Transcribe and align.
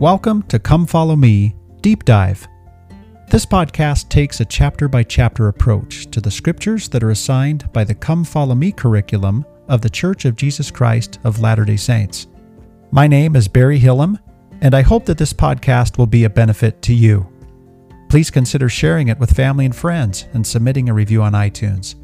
Welcome 0.00 0.42
to 0.44 0.60
Come 0.60 0.86
Follow 0.86 1.16
Me 1.16 1.56
Deep 1.80 2.04
Dive. 2.04 2.46
This 3.30 3.44
podcast 3.44 4.08
takes 4.08 4.38
a 4.38 4.44
chapter 4.44 4.86
by 4.86 5.02
chapter 5.02 5.48
approach 5.48 6.08
to 6.12 6.20
the 6.20 6.30
scriptures 6.30 6.88
that 6.90 7.02
are 7.02 7.10
assigned 7.10 7.72
by 7.72 7.82
the 7.82 7.96
Come 7.96 8.22
Follow 8.22 8.54
Me 8.54 8.70
curriculum 8.70 9.44
of 9.66 9.80
the 9.80 9.90
Church 9.90 10.24
of 10.24 10.36
Jesus 10.36 10.70
Christ 10.70 11.18
of 11.24 11.40
Latter 11.40 11.64
day 11.64 11.76
Saints. 11.76 12.28
My 12.92 13.08
name 13.08 13.34
is 13.34 13.48
Barry 13.48 13.80
Hillam, 13.80 14.20
and 14.60 14.72
I 14.72 14.82
hope 14.82 15.04
that 15.06 15.18
this 15.18 15.32
podcast 15.32 15.98
will 15.98 16.06
be 16.06 16.22
a 16.22 16.30
benefit 16.30 16.80
to 16.82 16.94
you. 16.94 17.26
Please 18.08 18.30
consider 18.30 18.68
sharing 18.68 19.08
it 19.08 19.18
with 19.18 19.34
family 19.34 19.64
and 19.64 19.74
friends 19.74 20.26
and 20.32 20.46
submitting 20.46 20.88
a 20.88 20.94
review 20.94 21.22
on 21.22 21.32
iTunes. 21.32 21.96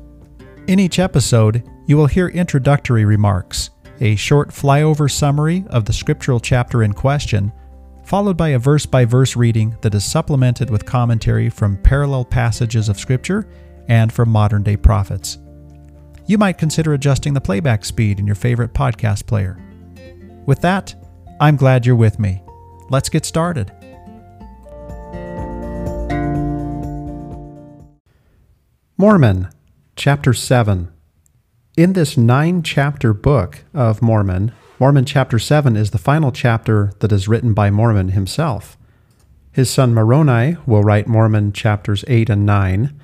In 0.66 0.80
each 0.80 0.98
episode, 0.98 1.62
you 1.86 1.96
will 1.96 2.06
hear 2.06 2.26
introductory 2.26 3.04
remarks, 3.04 3.70
a 4.00 4.16
short 4.16 4.48
flyover 4.48 5.08
summary 5.08 5.64
of 5.70 5.84
the 5.84 5.92
scriptural 5.92 6.40
chapter 6.40 6.82
in 6.82 6.92
question, 6.92 7.52
followed 8.04 8.36
by 8.36 8.50
a 8.50 8.58
verse 8.58 8.86
by 8.86 9.04
verse 9.04 9.36
reading 9.36 9.76
that 9.80 9.94
is 9.94 10.04
supplemented 10.04 10.70
with 10.70 10.84
commentary 10.84 11.48
from 11.48 11.76
parallel 11.78 12.24
passages 12.24 12.88
of 12.88 12.98
Scripture 12.98 13.48
and 13.88 14.12
from 14.12 14.28
modern 14.28 14.62
day 14.62 14.76
prophets. 14.76 15.38
You 16.26 16.38
might 16.38 16.58
consider 16.58 16.94
adjusting 16.94 17.34
the 17.34 17.40
playback 17.40 17.84
speed 17.84 18.18
in 18.18 18.26
your 18.26 18.36
favorite 18.36 18.72
podcast 18.72 19.26
player. 19.26 19.58
With 20.46 20.60
that, 20.62 20.94
I'm 21.40 21.56
glad 21.56 21.84
you're 21.84 21.96
with 21.96 22.18
me. 22.18 22.42
Let's 22.90 23.08
get 23.08 23.24
started. 23.24 23.72
Mormon, 28.96 29.48
Chapter 29.96 30.32
7. 30.32 30.92
In 31.76 31.92
this 31.92 32.16
nine 32.16 32.62
chapter 32.62 33.12
book 33.12 33.64
of 33.74 34.00
Mormon, 34.00 34.52
Mormon 34.80 35.04
chapter 35.04 35.38
7 35.38 35.76
is 35.76 35.92
the 35.92 35.98
final 35.98 36.32
chapter 36.32 36.92
that 36.98 37.12
is 37.12 37.28
written 37.28 37.54
by 37.54 37.70
Mormon 37.70 38.08
himself. 38.08 38.76
His 39.52 39.70
son 39.70 39.94
Moroni 39.94 40.56
will 40.66 40.82
write 40.82 41.06
Mormon 41.06 41.52
chapters 41.52 42.04
8 42.08 42.28
and 42.28 42.44
9, 42.44 43.00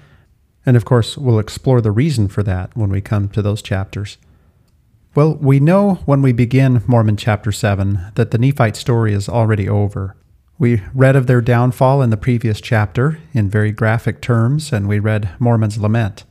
and 0.66 0.76
of 0.76 0.84
course, 0.84 1.16
we'll 1.16 1.38
explore 1.38 1.80
the 1.80 1.92
reason 1.92 2.26
for 2.26 2.42
that 2.42 2.76
when 2.76 2.90
we 2.90 3.00
come 3.00 3.28
to 3.28 3.40
those 3.40 3.62
chapters. 3.62 4.18
Well, 5.14 5.36
we 5.36 5.60
know 5.60 5.94
when 6.06 6.22
we 6.22 6.32
begin 6.32 6.82
Mormon 6.88 7.16
chapter 7.16 7.52
7 7.52 8.12
that 8.16 8.32
the 8.32 8.38
Nephite 8.38 8.76
story 8.76 9.12
is 9.12 9.28
already 9.28 9.68
over. 9.68 10.16
We 10.58 10.82
read 10.92 11.14
of 11.14 11.28
their 11.28 11.40
downfall 11.40 12.02
in 12.02 12.10
the 12.10 12.16
previous 12.16 12.60
chapter 12.60 13.20
in 13.32 13.48
very 13.48 13.70
graphic 13.70 14.20
terms, 14.20 14.72
and 14.72 14.88
we 14.88 14.98
read 14.98 15.30
Mormon's 15.38 15.78
lament. 15.78 16.24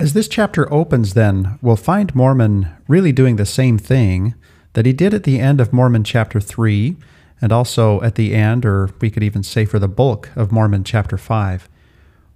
As 0.00 0.14
this 0.14 0.28
chapter 0.28 0.72
opens, 0.72 1.14
then, 1.14 1.58
we'll 1.62 1.76
find 1.76 2.14
Mormon 2.14 2.68
really 2.88 3.12
doing 3.12 3.36
the 3.36 3.46
same 3.46 3.78
thing 3.78 4.34
that 4.72 4.86
he 4.86 4.92
did 4.92 5.14
at 5.14 5.24
the 5.24 5.38
end 5.38 5.60
of 5.60 5.72
Mormon 5.72 6.04
chapter 6.04 6.40
3, 6.40 6.96
and 7.40 7.52
also 7.52 8.00
at 8.02 8.14
the 8.14 8.34
end, 8.34 8.64
or 8.64 8.90
we 9.00 9.10
could 9.10 9.22
even 9.22 9.42
say 9.42 9.64
for 9.64 9.78
the 9.78 9.88
bulk 9.88 10.30
of 10.34 10.52
Mormon 10.52 10.84
chapter 10.84 11.18
5, 11.18 11.68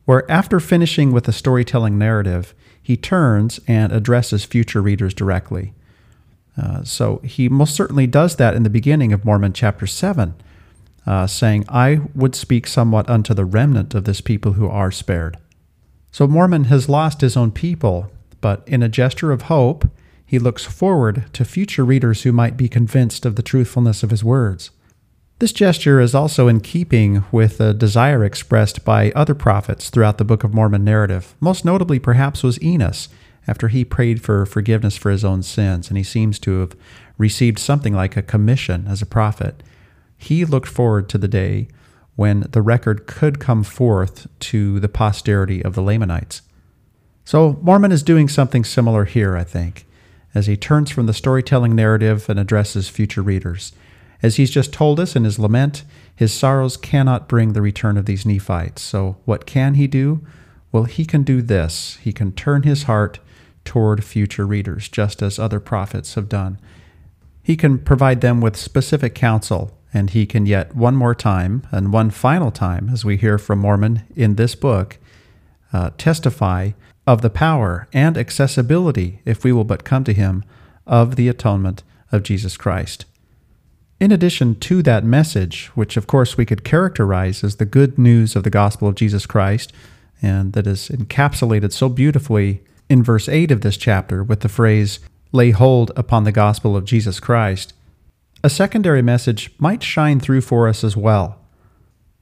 where 0.04 0.30
after 0.30 0.60
finishing 0.60 1.12
with 1.12 1.24
the 1.24 1.32
storytelling 1.32 1.98
narrative, 1.98 2.54
he 2.80 2.96
turns 2.96 3.58
and 3.66 3.92
addresses 3.92 4.44
future 4.44 4.80
readers 4.80 5.14
directly. 5.14 5.72
Uh, 6.60 6.82
so 6.84 7.18
he 7.24 7.48
most 7.48 7.74
certainly 7.74 8.06
does 8.06 8.36
that 8.36 8.54
in 8.54 8.62
the 8.62 8.70
beginning 8.70 9.12
of 9.12 9.24
Mormon 9.24 9.52
chapter 9.52 9.86
7, 9.86 10.34
uh, 11.06 11.26
saying, 11.26 11.64
I 11.68 12.00
would 12.14 12.34
speak 12.34 12.66
somewhat 12.66 13.08
unto 13.10 13.34
the 13.34 13.44
remnant 13.44 13.94
of 13.94 14.04
this 14.04 14.20
people 14.20 14.52
who 14.52 14.68
are 14.68 14.90
spared. 14.90 15.36
So 16.16 16.26
Mormon 16.26 16.64
has 16.64 16.88
lost 16.88 17.20
his 17.20 17.36
own 17.36 17.50
people, 17.50 18.10
but 18.40 18.66
in 18.66 18.82
a 18.82 18.88
gesture 18.88 19.32
of 19.32 19.52
hope, 19.52 19.86
he 20.24 20.38
looks 20.38 20.64
forward 20.64 21.26
to 21.34 21.44
future 21.44 21.84
readers 21.84 22.22
who 22.22 22.32
might 22.32 22.56
be 22.56 22.70
convinced 22.70 23.26
of 23.26 23.36
the 23.36 23.42
truthfulness 23.42 24.02
of 24.02 24.08
his 24.08 24.24
words. 24.24 24.70
This 25.40 25.52
gesture 25.52 26.00
is 26.00 26.14
also 26.14 26.48
in 26.48 26.60
keeping 26.60 27.24
with 27.30 27.60
a 27.60 27.74
desire 27.74 28.24
expressed 28.24 28.82
by 28.82 29.10
other 29.10 29.34
prophets 29.34 29.90
throughout 29.90 30.16
the 30.16 30.24
Book 30.24 30.42
of 30.42 30.54
Mormon 30.54 30.84
narrative. 30.84 31.34
Most 31.38 31.66
notably, 31.66 31.98
perhaps, 31.98 32.42
was 32.42 32.62
Enos, 32.62 33.10
after 33.46 33.68
he 33.68 33.84
prayed 33.84 34.22
for 34.22 34.46
forgiveness 34.46 34.96
for 34.96 35.10
his 35.10 35.22
own 35.22 35.42
sins, 35.42 35.88
and 35.88 35.98
he 35.98 36.02
seems 36.02 36.38
to 36.38 36.60
have 36.60 36.74
received 37.18 37.58
something 37.58 37.92
like 37.92 38.16
a 38.16 38.22
commission 38.22 38.86
as 38.88 39.02
a 39.02 39.06
prophet. 39.06 39.62
He 40.16 40.46
looked 40.46 40.68
forward 40.68 41.10
to 41.10 41.18
the 41.18 41.28
day 41.28 41.68
when 42.16 42.40
the 42.50 42.62
record 42.62 43.06
could 43.06 43.38
come 43.38 43.62
forth 43.62 44.26
to 44.40 44.80
the 44.80 44.88
posterity 44.88 45.62
of 45.62 45.74
the 45.74 45.82
Lamanites. 45.82 46.42
So 47.24 47.58
Mormon 47.62 47.92
is 47.92 48.02
doing 48.02 48.28
something 48.28 48.64
similar 48.64 49.04
here, 49.04 49.36
I 49.36 49.44
think, 49.44 49.86
as 50.34 50.46
he 50.46 50.56
turns 50.56 50.90
from 50.90 51.06
the 51.06 51.12
storytelling 51.12 51.74
narrative 51.74 52.28
and 52.28 52.38
addresses 52.38 52.88
future 52.88 53.22
readers. 53.22 53.72
As 54.22 54.36
he's 54.36 54.50
just 54.50 54.72
told 54.72 54.98
us 54.98 55.14
in 55.14 55.24
his 55.24 55.38
lament, 55.38 55.84
his 56.14 56.32
sorrows 56.32 56.76
cannot 56.76 57.28
bring 57.28 57.52
the 57.52 57.60
return 57.60 57.96
of 57.96 58.06
these 58.06 58.24
Nephites. 58.24 58.80
So 58.80 59.18
what 59.24 59.44
can 59.44 59.74
he 59.74 59.86
do? 59.86 60.26
Well, 60.72 60.84
he 60.84 61.04
can 61.04 61.22
do 61.22 61.42
this. 61.42 61.98
He 62.02 62.12
can 62.12 62.32
turn 62.32 62.62
his 62.62 62.84
heart 62.84 63.18
toward 63.64 64.04
future 64.04 64.46
readers, 64.46 64.88
just 64.88 65.20
as 65.20 65.38
other 65.38 65.60
prophets 65.60 66.14
have 66.14 66.28
done. 66.28 66.58
He 67.42 67.56
can 67.56 67.78
provide 67.78 68.22
them 68.22 68.40
with 68.40 68.56
specific 68.56 69.14
counsel 69.14 69.75
and 69.92 70.10
he 70.10 70.26
can 70.26 70.46
yet 70.46 70.74
one 70.74 70.96
more 70.96 71.14
time 71.14 71.66
and 71.70 71.92
one 71.92 72.10
final 72.10 72.50
time, 72.50 72.88
as 72.90 73.04
we 73.04 73.16
hear 73.16 73.38
from 73.38 73.60
Mormon 73.60 74.02
in 74.14 74.34
this 74.34 74.54
book, 74.54 74.98
uh, 75.72 75.90
testify 75.98 76.72
of 77.06 77.22
the 77.22 77.30
power 77.30 77.88
and 77.92 78.18
accessibility, 78.18 79.20
if 79.24 79.44
we 79.44 79.52
will 79.52 79.64
but 79.64 79.84
come 79.84 80.04
to 80.04 80.12
him, 80.12 80.44
of 80.86 81.16
the 81.16 81.28
atonement 81.28 81.82
of 82.12 82.22
Jesus 82.22 82.56
Christ. 82.56 83.04
In 83.98 84.12
addition 84.12 84.56
to 84.60 84.82
that 84.82 85.04
message, 85.04 85.66
which 85.68 85.96
of 85.96 86.06
course 86.06 86.36
we 86.36 86.44
could 86.44 86.64
characterize 86.64 87.42
as 87.42 87.56
the 87.56 87.64
good 87.64 87.96
news 87.96 88.36
of 88.36 88.44
the 88.44 88.50
gospel 88.50 88.88
of 88.88 88.94
Jesus 88.94 89.24
Christ, 89.24 89.72
and 90.20 90.52
that 90.52 90.66
is 90.66 90.88
encapsulated 90.88 91.72
so 91.72 91.88
beautifully 91.88 92.62
in 92.88 93.02
verse 93.02 93.28
8 93.28 93.50
of 93.50 93.62
this 93.62 93.76
chapter 93.76 94.22
with 94.22 94.40
the 94.40 94.48
phrase, 94.48 95.00
lay 95.32 95.50
hold 95.50 95.92
upon 95.96 96.24
the 96.24 96.32
gospel 96.32 96.76
of 96.76 96.84
Jesus 96.84 97.20
Christ, 97.20 97.72
a 98.46 98.48
secondary 98.48 99.02
message 99.02 99.50
might 99.58 99.82
shine 99.82 100.20
through 100.20 100.40
for 100.40 100.68
us 100.68 100.84
as 100.84 100.96
well. 100.96 101.36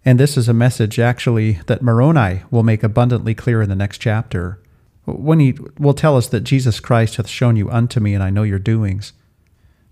And 0.07 0.19
this 0.19 0.39
is 0.39 0.49
a 0.49 0.55
message 0.55 0.99
actually 0.99 1.61
that 1.67 1.83
Moroni 1.83 2.41
will 2.51 2.63
make 2.63 2.83
abundantly 2.83 3.35
clear 3.35 3.61
in 3.61 3.69
the 3.69 3.77
next 3.77 3.99
chapter, 3.99 4.59
when 5.05 5.39
he 5.39 5.55
will 5.79 5.93
tell 5.93 6.17
us 6.17 6.27
that 6.29 6.41
Jesus 6.41 6.81
Christ 6.81 7.17
hath 7.17 7.29
shown 7.29 7.57
you 7.57 7.71
unto 7.71 8.01
me, 8.01 8.15
and 8.15 8.23
I 8.23 8.31
know 8.31 8.43
your 8.43 8.59
doings. 8.59 9.13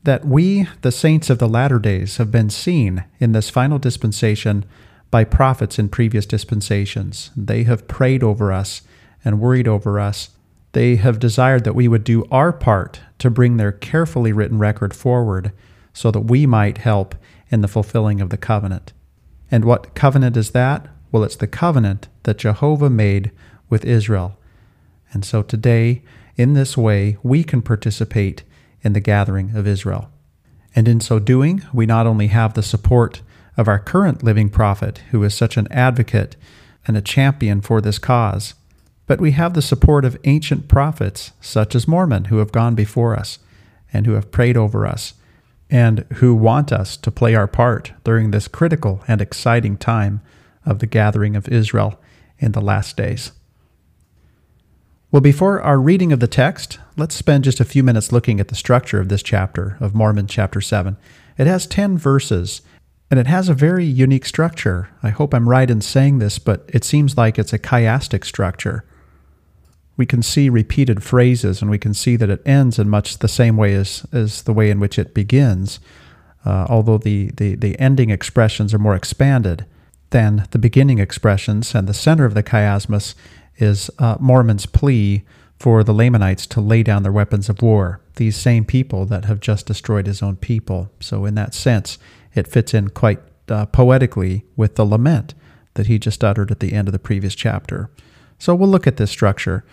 That 0.04 0.24
we, 0.24 0.66
the 0.80 0.90
saints 0.90 1.28
of 1.28 1.38
the 1.38 1.46
latter 1.46 1.78
days, 1.78 2.16
have 2.16 2.30
been 2.30 2.48
seen 2.48 3.04
in 3.20 3.32
this 3.32 3.50
final 3.50 3.78
dispensation 3.78 4.64
by 5.10 5.24
prophets 5.24 5.78
in 5.78 5.90
previous 5.90 6.24
dispensations. 6.24 7.30
They 7.36 7.64
have 7.64 7.88
prayed 7.88 8.22
over 8.22 8.50
us 8.50 8.80
and 9.22 9.38
worried 9.38 9.68
over 9.68 10.00
us. 10.00 10.30
They 10.72 10.96
have 10.96 11.18
desired 11.18 11.64
that 11.64 11.74
we 11.74 11.88
would 11.88 12.04
do 12.04 12.26
our 12.30 12.54
part 12.54 13.02
to 13.18 13.28
bring 13.28 13.58
their 13.58 13.70
carefully 13.70 14.32
written 14.32 14.58
record 14.58 14.96
forward 14.96 15.52
so 15.92 16.10
that 16.10 16.20
we 16.20 16.46
might 16.46 16.78
help 16.78 17.14
in 17.50 17.60
the 17.60 17.68
fulfilling 17.68 18.20
of 18.20 18.30
the 18.30 18.36
covenant. 18.36 18.92
And 19.50 19.64
what 19.64 19.94
covenant 19.94 20.36
is 20.36 20.52
that? 20.52 20.88
Well, 21.10 21.24
it's 21.24 21.36
the 21.36 21.46
covenant 21.46 22.08
that 22.22 22.38
Jehovah 22.38 22.90
made 22.90 23.30
with 23.68 23.84
Israel. 23.84 24.38
And 25.12 25.24
so 25.24 25.42
today, 25.42 26.02
in 26.36 26.54
this 26.54 26.76
way, 26.76 27.18
we 27.22 27.44
can 27.44 27.60
participate 27.60 28.42
in 28.82 28.94
the 28.94 29.00
gathering 29.00 29.54
of 29.54 29.66
Israel. 29.66 30.10
And 30.74 30.88
in 30.88 31.00
so 31.00 31.18
doing, 31.18 31.62
we 31.72 31.84
not 31.84 32.06
only 32.06 32.28
have 32.28 32.54
the 32.54 32.62
support 32.62 33.20
of 33.58 33.68
our 33.68 33.78
current 33.78 34.22
living 34.22 34.48
prophet, 34.48 35.02
who 35.10 35.22
is 35.22 35.34
such 35.34 35.58
an 35.58 35.68
advocate 35.70 36.36
and 36.86 36.96
a 36.96 37.02
champion 37.02 37.60
for 37.60 37.82
this 37.82 37.98
cause, 37.98 38.54
but 39.06 39.20
we 39.20 39.32
have 39.32 39.52
the 39.52 39.60
support 39.60 40.06
of 40.06 40.16
ancient 40.24 40.68
prophets, 40.68 41.32
such 41.40 41.74
as 41.74 41.86
Mormon, 41.86 42.26
who 42.26 42.38
have 42.38 42.52
gone 42.52 42.74
before 42.74 43.14
us 43.14 43.38
and 43.92 44.06
who 44.06 44.12
have 44.12 44.30
prayed 44.30 44.56
over 44.56 44.86
us 44.86 45.12
and 45.72 46.00
who 46.16 46.34
want 46.34 46.70
us 46.70 46.98
to 46.98 47.10
play 47.10 47.34
our 47.34 47.46
part 47.46 47.92
during 48.04 48.30
this 48.30 48.46
critical 48.46 49.02
and 49.08 49.22
exciting 49.22 49.78
time 49.78 50.20
of 50.66 50.80
the 50.80 50.86
gathering 50.86 51.34
of 51.34 51.48
Israel 51.48 51.98
in 52.38 52.52
the 52.52 52.60
last 52.60 52.94
days. 52.94 53.32
Well, 55.10 55.22
before 55.22 55.62
our 55.62 55.80
reading 55.80 56.12
of 56.12 56.20
the 56.20 56.26
text, 56.26 56.78
let's 56.98 57.14
spend 57.14 57.44
just 57.44 57.58
a 57.58 57.64
few 57.64 57.82
minutes 57.82 58.12
looking 58.12 58.38
at 58.38 58.48
the 58.48 58.54
structure 58.54 59.00
of 59.00 59.08
this 59.08 59.22
chapter 59.22 59.78
of 59.80 59.94
Mormon 59.94 60.26
chapter 60.26 60.60
7. 60.60 60.98
It 61.38 61.46
has 61.46 61.66
10 61.66 61.96
verses, 61.96 62.60
and 63.10 63.18
it 63.18 63.26
has 63.26 63.48
a 63.48 63.54
very 63.54 63.86
unique 63.86 64.26
structure. 64.26 64.90
I 65.02 65.08
hope 65.08 65.32
I'm 65.32 65.48
right 65.48 65.70
in 65.70 65.80
saying 65.80 66.18
this, 66.18 66.38
but 66.38 66.68
it 66.68 66.84
seems 66.84 67.16
like 67.16 67.38
it's 67.38 67.54
a 67.54 67.58
chiastic 67.58 68.26
structure 68.26 68.84
we 69.96 70.06
can 70.06 70.22
see 70.22 70.48
repeated 70.48 71.02
phrases 71.02 71.60
and 71.60 71.70
we 71.70 71.78
can 71.78 71.94
see 71.94 72.16
that 72.16 72.30
it 72.30 72.42
ends 72.46 72.78
in 72.78 72.88
much 72.88 73.18
the 73.18 73.28
same 73.28 73.56
way 73.56 73.74
as, 73.74 74.06
as 74.12 74.42
the 74.42 74.52
way 74.52 74.70
in 74.70 74.80
which 74.80 74.98
it 74.98 75.14
begins, 75.14 75.80
uh, 76.44 76.66
although 76.68 76.98
the, 76.98 77.30
the, 77.36 77.54
the 77.54 77.78
ending 77.78 78.10
expressions 78.10 78.72
are 78.72 78.78
more 78.78 78.96
expanded 78.96 79.66
than 80.10 80.46
the 80.50 80.58
beginning 80.58 80.98
expressions. 80.98 81.74
And 81.74 81.86
the 81.86 81.94
center 81.94 82.24
of 82.24 82.34
the 82.34 82.42
chiasmus 82.42 83.14
is 83.56 83.90
uh, 83.98 84.16
Mormon's 84.18 84.66
plea 84.66 85.24
for 85.58 85.84
the 85.84 85.94
Lamanites 85.94 86.46
to 86.48 86.60
lay 86.60 86.82
down 86.82 87.02
their 87.02 87.12
weapons 87.12 87.48
of 87.48 87.62
war, 87.62 88.00
these 88.16 88.36
same 88.36 88.64
people 88.64 89.06
that 89.06 89.26
have 89.26 89.38
just 89.38 89.66
destroyed 89.66 90.06
his 90.06 90.20
own 90.22 90.36
people. 90.36 90.90
So, 90.98 91.24
in 91.24 91.36
that 91.36 91.54
sense, 91.54 91.98
it 92.34 92.48
fits 92.48 92.74
in 92.74 92.90
quite 92.90 93.20
uh, 93.48 93.66
poetically 93.66 94.44
with 94.56 94.74
the 94.74 94.84
lament 94.84 95.34
that 95.74 95.86
he 95.86 96.00
just 96.00 96.24
uttered 96.24 96.50
at 96.50 96.60
the 96.60 96.72
end 96.72 96.88
of 96.88 96.92
the 96.92 96.98
previous 96.98 97.36
chapter. 97.36 97.90
So 98.42 98.56
we'll 98.56 98.68
look 98.68 98.88
at 98.88 98.96
this 98.96 99.12
structure. 99.12 99.64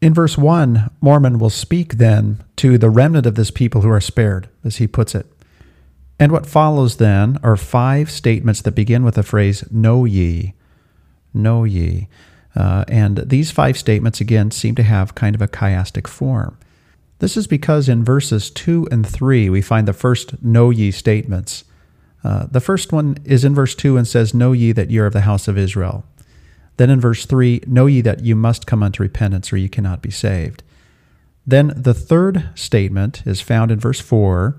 In 0.00 0.14
verse 0.14 0.38
1, 0.38 0.92
Mormon 1.02 1.38
will 1.38 1.50
speak 1.50 1.98
then 1.98 2.42
to 2.56 2.78
the 2.78 2.88
remnant 2.88 3.26
of 3.26 3.34
this 3.34 3.50
people 3.50 3.82
who 3.82 3.90
are 3.90 4.00
spared, 4.00 4.48
as 4.64 4.76
he 4.76 4.86
puts 4.86 5.14
it. 5.14 5.26
And 6.18 6.32
what 6.32 6.46
follows 6.46 6.96
then 6.96 7.38
are 7.42 7.54
five 7.54 8.10
statements 8.10 8.62
that 8.62 8.74
begin 8.74 9.04
with 9.04 9.16
the 9.16 9.22
phrase, 9.22 9.62
Know 9.70 10.06
ye. 10.06 10.54
Know 11.34 11.64
ye. 11.64 12.08
Uh, 12.54 12.86
and 12.88 13.18
these 13.18 13.50
five 13.50 13.76
statements, 13.76 14.22
again, 14.22 14.50
seem 14.50 14.74
to 14.76 14.82
have 14.82 15.14
kind 15.14 15.34
of 15.34 15.42
a 15.42 15.48
chiastic 15.48 16.06
form. 16.06 16.56
This 17.18 17.36
is 17.36 17.46
because 17.46 17.90
in 17.90 18.02
verses 18.02 18.50
2 18.50 18.88
and 18.90 19.06
3, 19.06 19.50
we 19.50 19.60
find 19.60 19.86
the 19.86 19.92
first 19.92 20.42
Know 20.42 20.70
ye 20.70 20.90
statements. 20.90 21.64
Uh, 22.24 22.46
the 22.50 22.60
first 22.60 22.90
one 22.90 23.18
is 23.26 23.44
in 23.44 23.54
verse 23.54 23.74
2 23.74 23.98
and 23.98 24.08
says, 24.08 24.32
Know 24.32 24.52
ye 24.52 24.72
that 24.72 24.90
ye 24.90 24.98
are 24.98 25.04
of 25.04 25.12
the 25.12 25.20
house 25.20 25.46
of 25.46 25.58
Israel. 25.58 26.06
Then 26.76 26.90
in 26.90 27.00
verse 27.00 27.26
3, 27.26 27.62
Know 27.66 27.86
ye 27.86 28.00
that 28.02 28.24
you 28.24 28.36
must 28.36 28.66
come 28.66 28.82
unto 28.82 29.02
repentance, 29.02 29.52
or 29.52 29.56
ye 29.56 29.68
cannot 29.68 30.02
be 30.02 30.10
saved. 30.10 30.62
Then 31.46 31.72
the 31.76 31.94
third 31.94 32.50
statement 32.54 33.22
is 33.24 33.40
found 33.40 33.70
in 33.70 33.78
verse 33.78 34.00
4, 34.00 34.58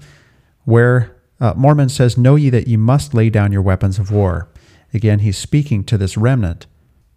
where 0.65 1.15
uh, 1.39 1.53
Mormon 1.55 1.89
says, 1.89 2.17
Know 2.17 2.35
ye 2.35 2.49
that 2.49 2.67
ye 2.67 2.77
must 2.77 3.13
lay 3.13 3.29
down 3.29 3.51
your 3.51 3.61
weapons 3.61 3.99
of 3.99 4.11
war. 4.11 4.49
Again, 4.93 5.19
he's 5.19 5.37
speaking 5.37 5.83
to 5.85 5.97
this 5.97 6.17
remnant. 6.17 6.65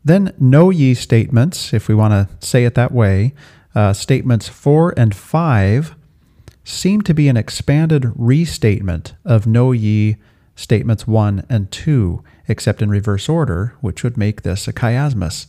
Then 0.04 0.34
know 0.38 0.70
ye 0.70 0.94
statements, 0.94 1.72
if 1.72 1.88
we 1.88 1.94
want 1.94 2.12
to 2.12 2.46
say 2.46 2.64
it 2.64 2.74
that 2.74 2.92
way, 2.92 3.34
uh, 3.74 3.92
statements 3.92 4.48
4 4.48 4.94
and 4.96 5.14
5 5.14 5.94
seem 6.64 7.00
to 7.02 7.14
be 7.14 7.28
an 7.28 7.36
expanded 7.36 8.12
restatement 8.16 9.14
of 9.24 9.46
know 9.46 9.72
ye 9.72 10.16
statements 10.54 11.06
1 11.06 11.46
and 11.48 11.70
2, 11.70 12.22
except 12.50 12.82
in 12.82 12.90
reverse 12.90 13.28
order, 13.28 13.74
which 13.80 14.02
would 14.02 14.16
make 14.16 14.42
this 14.42 14.66
a 14.68 14.72
chiasmus. 14.72 15.46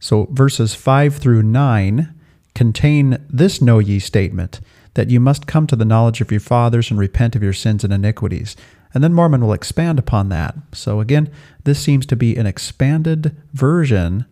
So 0.00 0.28
verses 0.30 0.74
5 0.74 1.16
through 1.16 1.42
9 1.42 2.14
contain 2.54 3.24
this 3.28 3.60
know 3.60 3.78
ye 3.78 3.98
statement 3.98 4.60
that 4.94 5.10
you 5.10 5.20
must 5.20 5.46
come 5.46 5.66
to 5.66 5.76
the 5.76 5.84
knowledge 5.84 6.22
of 6.22 6.30
your 6.30 6.40
fathers 6.40 6.90
and 6.90 6.98
repent 6.98 7.36
of 7.36 7.42
your 7.42 7.52
sins 7.52 7.84
and 7.84 7.92
iniquities. 7.92 8.56
And 8.94 9.04
then 9.04 9.12
Mormon 9.12 9.42
will 9.42 9.52
expand 9.52 9.98
upon 9.98 10.30
that. 10.30 10.56
So 10.72 11.00
again, 11.00 11.30
this 11.64 11.78
seems 11.78 12.06
to 12.06 12.16
be 12.16 12.34
an 12.34 12.46
expanded 12.46 13.36
version 13.52 14.24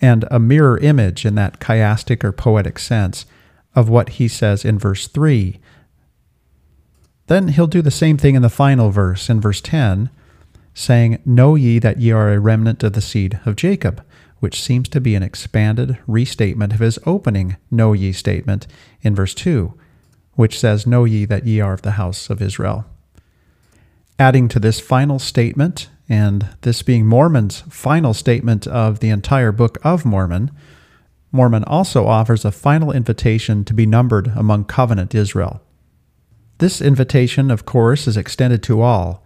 and 0.00 0.24
a 0.30 0.38
mirror 0.38 0.78
image 0.78 1.26
in 1.26 1.34
that 1.34 1.58
chiastic 1.58 2.22
or 2.22 2.30
poetic 2.30 2.78
sense 2.78 3.26
of 3.74 3.88
what 3.88 4.10
he 4.10 4.28
says 4.28 4.64
in 4.64 4.78
verse 4.78 5.08
3. 5.08 5.58
Then 7.26 7.48
he'll 7.48 7.66
do 7.66 7.82
the 7.82 7.90
same 7.90 8.16
thing 8.16 8.36
in 8.36 8.42
the 8.42 8.48
final 8.48 8.90
verse, 8.90 9.28
in 9.28 9.40
verse 9.40 9.60
10, 9.60 10.08
saying, 10.76 11.18
Know 11.24 11.56
ye 11.56 11.80
that 11.80 11.98
ye 11.98 12.12
are 12.12 12.32
a 12.32 12.38
remnant 12.38 12.84
of 12.84 12.92
the 12.92 13.00
seed 13.00 13.40
of 13.44 13.56
Jacob, 13.56 14.04
which 14.38 14.62
seems 14.62 14.88
to 14.90 15.00
be 15.00 15.16
an 15.16 15.24
expanded 15.24 15.98
restatement 16.06 16.72
of 16.72 16.78
his 16.78 17.00
opening 17.04 17.56
Know 17.72 17.94
ye 17.94 18.12
statement 18.12 18.68
in 19.02 19.16
verse 19.16 19.34
2 19.34 19.74
which 20.36 20.58
says, 20.58 20.86
Know 20.86 21.04
ye 21.04 21.24
that 21.24 21.46
ye 21.46 21.60
are 21.60 21.72
of 21.72 21.82
the 21.82 21.92
house 21.92 22.30
of 22.30 22.40
Israel. 22.40 22.84
Adding 24.18 24.48
to 24.48 24.60
this 24.60 24.78
final 24.78 25.18
statement, 25.18 25.88
and 26.08 26.48
this 26.60 26.82
being 26.82 27.06
Mormon's 27.06 27.62
final 27.68 28.14
statement 28.14 28.66
of 28.66 29.00
the 29.00 29.08
entire 29.08 29.50
book 29.50 29.78
of 29.82 30.04
Mormon, 30.04 30.52
Mormon 31.32 31.64
also 31.64 32.06
offers 32.06 32.44
a 32.44 32.52
final 32.52 32.92
invitation 32.92 33.64
to 33.64 33.74
be 33.74 33.84
numbered 33.84 34.28
among 34.36 34.64
covenant 34.66 35.14
Israel. 35.14 35.60
This 36.58 36.80
invitation, 36.80 37.50
of 37.50 37.66
course, 37.66 38.06
is 38.06 38.16
extended 38.16 38.62
to 38.64 38.80
all, 38.80 39.25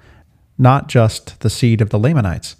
not 0.60 0.88
just 0.88 1.40
the 1.40 1.50
seed 1.50 1.80
of 1.80 1.90
the 1.90 1.98
Lamanites. 1.98 2.56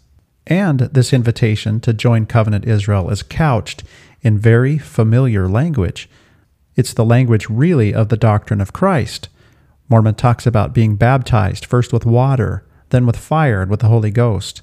And 0.47 0.81
this 0.81 1.13
invitation 1.13 1.79
to 1.81 1.93
join 1.93 2.27
covenant 2.27 2.65
Israel 2.67 3.11
is 3.11 3.23
couched 3.23 3.85
in 4.23 4.39
very 4.39 4.79
familiar 4.79 5.49
language 5.49 6.09
it's 6.81 6.95
the 6.95 7.05
language 7.05 7.51
really 7.51 7.93
of 7.93 8.09
the 8.09 8.17
doctrine 8.17 8.61
of 8.61 8.73
Christ. 8.73 9.29
Mormon 9.91 10.15
talks 10.15 10.47
about 10.47 10.73
being 10.73 10.97
baptized, 10.97 11.67
first 11.67 11.93
with 11.93 12.07
water, 12.07 12.65
then 12.91 13.05
with 13.05 13.17
fire 13.17 13.61
and 13.61 13.71
with 13.71 13.81
the 13.81 13.89
Holy 13.89 14.11
Ghost. 14.11 14.63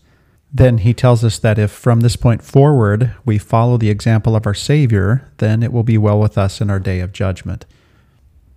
Then 0.51 0.79
he 0.79 0.95
tells 0.95 1.23
us 1.23 1.37
that 1.37 1.59
if 1.59 1.69
from 1.69 1.99
this 1.99 2.15
point 2.15 2.41
forward 2.41 3.13
we 3.23 3.37
follow 3.37 3.77
the 3.77 3.91
example 3.91 4.35
of 4.35 4.47
our 4.47 4.55
Savior, 4.55 5.29
then 5.37 5.61
it 5.61 5.73
will 5.73 5.83
be 5.83 5.97
well 5.97 6.19
with 6.19 6.39
us 6.39 6.59
in 6.59 6.71
our 6.71 6.79
day 6.79 7.01
of 7.01 7.11
judgment. 7.11 7.65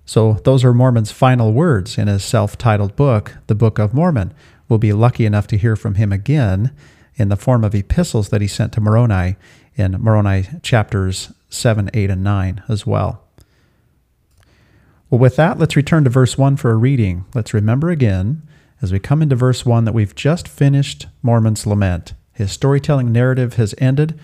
So, 0.07 0.35
those 0.45 0.65
are 0.65 0.73
Mormon's 0.73 1.13
final 1.13 1.53
words 1.53 1.99
in 1.99 2.09
his 2.09 2.25
self 2.25 2.57
titled 2.57 2.97
book, 2.97 3.37
The 3.47 3.55
Book 3.55 3.79
of 3.79 3.93
Mormon. 3.93 4.33
We'll 4.71 4.79
be 4.79 4.93
lucky 4.93 5.27
enough 5.27 5.49
to 5.49 5.59
hear 5.59 5.75
from 5.75 5.97
him 5.97 6.13
again 6.13 6.71
in 7.17 7.29
the 7.29 7.37
form 7.37 7.65
of 7.65 7.75
epistles 7.75 8.29
that 8.29 8.41
he 8.41 8.47
sent 8.47 8.73
to 8.75 8.81
Moroni 8.81 9.35
in 9.75 9.93
Moroni 10.01 10.47
chapters 10.63 11.33
7, 11.51 11.91
8, 11.93 12.09
and 12.09 12.23
9 12.23 12.63
as 12.69 12.87
well. 12.87 13.25
Well, 15.11 15.19
with 15.19 15.35
that, 15.35 15.59
let's 15.59 15.75
return 15.75 16.05
to 16.05 16.11
verse 16.11 16.39
1 16.39 16.57
for 16.57 16.71
a 16.71 16.77
reading. 16.77 17.25
Let's 17.35 17.53
remember 17.53 17.91
again, 17.91 18.43
as 18.81 18.93
we 18.93 19.01
come 19.01 19.23
into 19.23 19.35
verse 19.35 19.67
1, 19.67 19.87
that 19.87 19.93
we've 19.93 20.15
just 20.15 20.47
finished 20.47 21.09
Mormon's 21.21 21.67
lament. 21.67 22.15
His 22.33 22.53
storytelling 22.53 23.11
narrative 23.11 23.55
has 23.55 23.75
ended. 23.79 24.21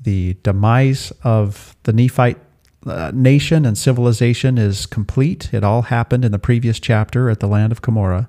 The 0.00 0.36
demise 0.44 1.12
of 1.24 1.74
the 1.82 1.92
Nephite 1.92 2.38
uh, 2.86 3.10
nation 3.12 3.66
and 3.66 3.76
civilization 3.76 4.56
is 4.56 4.86
complete. 4.86 5.52
It 5.52 5.64
all 5.64 5.82
happened 5.82 6.24
in 6.24 6.30
the 6.30 6.38
previous 6.38 6.78
chapter 6.78 7.28
at 7.28 7.40
the 7.40 7.48
land 7.48 7.72
of 7.72 7.82
Cumorah. 7.82 8.28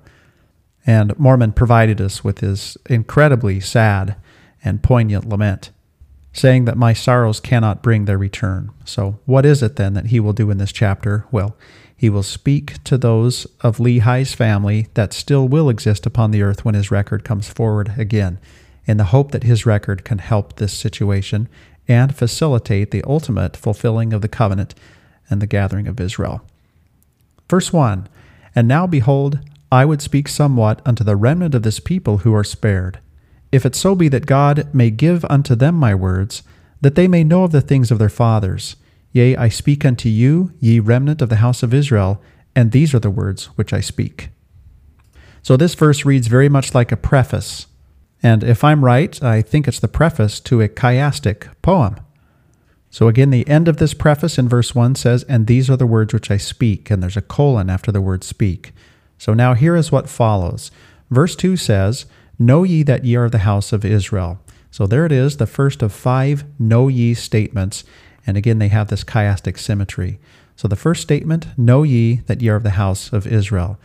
And 0.86 1.18
Mormon 1.18 1.52
provided 1.52 2.00
us 2.00 2.24
with 2.24 2.40
his 2.40 2.76
incredibly 2.86 3.60
sad 3.60 4.16
and 4.64 4.82
poignant 4.82 5.28
lament, 5.28 5.70
saying 6.32 6.64
that 6.64 6.76
my 6.76 6.92
sorrows 6.92 7.40
cannot 7.40 7.82
bring 7.82 8.04
their 8.04 8.18
return. 8.18 8.70
So, 8.84 9.20
what 9.24 9.46
is 9.46 9.62
it 9.62 9.76
then 9.76 9.94
that 9.94 10.06
he 10.06 10.18
will 10.18 10.32
do 10.32 10.50
in 10.50 10.58
this 10.58 10.72
chapter? 10.72 11.26
Well, 11.30 11.56
he 11.96 12.10
will 12.10 12.24
speak 12.24 12.82
to 12.84 12.98
those 12.98 13.46
of 13.60 13.78
Lehi's 13.78 14.34
family 14.34 14.88
that 14.94 15.12
still 15.12 15.46
will 15.46 15.68
exist 15.68 16.04
upon 16.04 16.32
the 16.32 16.42
earth 16.42 16.64
when 16.64 16.74
his 16.74 16.90
record 16.90 17.22
comes 17.22 17.48
forward 17.48 17.94
again, 17.96 18.40
in 18.86 18.96
the 18.96 19.04
hope 19.04 19.30
that 19.30 19.44
his 19.44 19.66
record 19.66 20.04
can 20.04 20.18
help 20.18 20.56
this 20.56 20.72
situation 20.72 21.48
and 21.86 22.14
facilitate 22.16 22.90
the 22.90 23.04
ultimate 23.04 23.56
fulfilling 23.56 24.12
of 24.12 24.20
the 24.20 24.28
covenant 24.28 24.74
and 25.30 25.40
the 25.40 25.46
gathering 25.46 25.86
of 25.86 26.00
Israel. 26.00 26.42
Verse 27.48 27.72
1 27.72 28.08
And 28.54 28.66
now 28.66 28.88
behold, 28.88 29.38
I 29.72 29.86
would 29.86 30.02
speak 30.02 30.28
somewhat 30.28 30.82
unto 30.84 31.02
the 31.02 31.16
remnant 31.16 31.54
of 31.54 31.62
this 31.62 31.80
people 31.80 32.18
who 32.18 32.34
are 32.34 32.44
spared. 32.44 33.00
If 33.50 33.64
it 33.64 33.74
so 33.74 33.94
be 33.94 34.08
that 34.08 34.26
God 34.26 34.68
may 34.74 34.90
give 34.90 35.24
unto 35.30 35.54
them 35.54 35.76
my 35.76 35.94
words, 35.94 36.42
that 36.82 36.94
they 36.94 37.08
may 37.08 37.24
know 37.24 37.44
of 37.44 37.52
the 37.52 37.62
things 37.62 37.90
of 37.90 37.98
their 37.98 38.10
fathers, 38.10 38.76
Yea, 39.12 39.34
I 39.34 39.48
speak 39.48 39.86
unto 39.86 40.10
you, 40.10 40.52
ye 40.60 40.78
remnant 40.78 41.22
of 41.22 41.30
the 41.30 41.36
house 41.36 41.62
of 41.62 41.72
Israel, 41.72 42.20
and 42.54 42.70
these 42.70 42.94
are 42.94 42.98
the 42.98 43.10
words 43.10 43.46
which 43.56 43.72
I 43.72 43.80
speak. 43.80 44.28
So 45.42 45.56
this 45.56 45.74
verse 45.74 46.04
reads 46.04 46.26
very 46.26 46.50
much 46.50 46.74
like 46.74 46.92
a 46.92 46.96
preface. 46.96 47.66
And 48.22 48.44
if 48.44 48.62
I'm 48.62 48.84
right, 48.84 49.22
I 49.22 49.40
think 49.40 49.66
it's 49.66 49.80
the 49.80 49.88
preface 49.88 50.38
to 50.40 50.60
a 50.60 50.68
chiastic 50.68 51.48
poem. 51.62 51.96
So 52.90 53.08
again, 53.08 53.30
the 53.30 53.48
end 53.48 53.68
of 53.68 53.78
this 53.78 53.94
preface 53.94 54.36
in 54.36 54.50
verse 54.50 54.74
1 54.74 54.96
says, 54.96 55.24
And 55.24 55.46
these 55.46 55.70
are 55.70 55.78
the 55.78 55.86
words 55.86 56.12
which 56.12 56.30
I 56.30 56.36
speak, 56.36 56.90
and 56.90 57.02
there's 57.02 57.16
a 57.16 57.22
colon 57.22 57.70
after 57.70 57.90
the 57.90 58.02
word 58.02 58.22
speak. 58.22 58.74
So 59.22 59.34
now 59.34 59.54
here 59.54 59.76
is 59.76 59.92
what 59.92 60.08
follows. 60.08 60.72
Verse 61.08 61.36
2 61.36 61.56
says, 61.56 62.06
Know 62.40 62.64
ye 62.64 62.82
that 62.82 63.04
ye 63.04 63.14
are 63.14 63.26
of 63.26 63.30
the 63.30 63.46
house 63.46 63.72
of 63.72 63.84
Israel. 63.84 64.40
So 64.72 64.84
there 64.84 65.06
it 65.06 65.12
is, 65.12 65.36
the 65.36 65.46
first 65.46 65.80
of 65.80 65.92
five 65.92 66.42
know 66.58 66.88
ye 66.88 67.14
statements. 67.14 67.84
And 68.26 68.36
again, 68.36 68.58
they 68.58 68.66
have 68.66 68.88
this 68.88 69.04
chiastic 69.04 69.60
symmetry. 69.60 70.18
So 70.56 70.66
the 70.66 70.74
first 70.74 71.02
statement, 71.02 71.56
Know 71.56 71.84
ye 71.84 72.16
that 72.26 72.42
ye 72.42 72.48
are 72.48 72.56
of 72.56 72.64
the 72.64 72.70
house 72.70 73.12
of 73.12 73.28
Israel. 73.28 73.78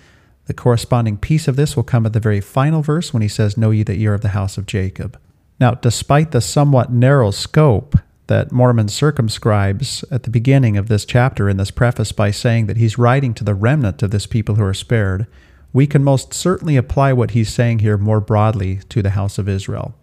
The 0.47 0.55
corresponding 0.55 1.17
piece 1.17 1.47
of 1.47 1.55
this 1.55 1.75
will 1.75 1.83
come 1.83 2.07
at 2.07 2.13
the 2.13 2.19
very 2.19 2.41
final 2.41 2.81
verse 2.81 3.13
when 3.13 3.21
he 3.21 3.27
says, 3.27 3.57
Know 3.57 3.69
ye 3.69 3.83
that 3.83 3.97
ye 3.97 4.07
are 4.07 4.15
of 4.15 4.21
the 4.21 4.29
house 4.29 4.57
of 4.57 4.65
Jacob. 4.65 5.19
Now, 5.59 5.75
despite 5.75 6.31
the 6.31 6.41
somewhat 6.41 6.91
narrow 6.91 7.29
scope 7.29 7.95
that 8.27 8.51
Mormon 8.51 8.89
circumscribes 8.89 10.03
at 10.11 10.23
the 10.23 10.29
beginning 10.29 10.77
of 10.77 10.87
this 10.87 11.05
chapter 11.05 11.49
in 11.49 11.57
this 11.57 11.71
preface 11.71 12.11
by 12.11 12.31
saying 12.31 12.67
that 12.67 12.77
he's 12.77 12.97
writing 12.97 13.33
to 13.33 13.43
the 13.43 13.55
remnant 13.55 14.03
of 14.03 14.11
this 14.11 14.27
people 14.27 14.55
who 14.55 14.63
are 14.63 14.73
spared, 14.73 15.27
we 15.73 15.87
can 15.87 16.03
most 16.03 16.33
certainly 16.33 16.77
apply 16.77 17.13
what 17.13 17.31
he's 17.31 17.53
saying 17.53 17.79
here 17.79 17.97
more 17.97 18.19
broadly 18.19 18.79
to 18.89 19.01
the 19.01 19.11
house 19.11 19.37
of 19.37 19.49
Israel. 19.49 19.95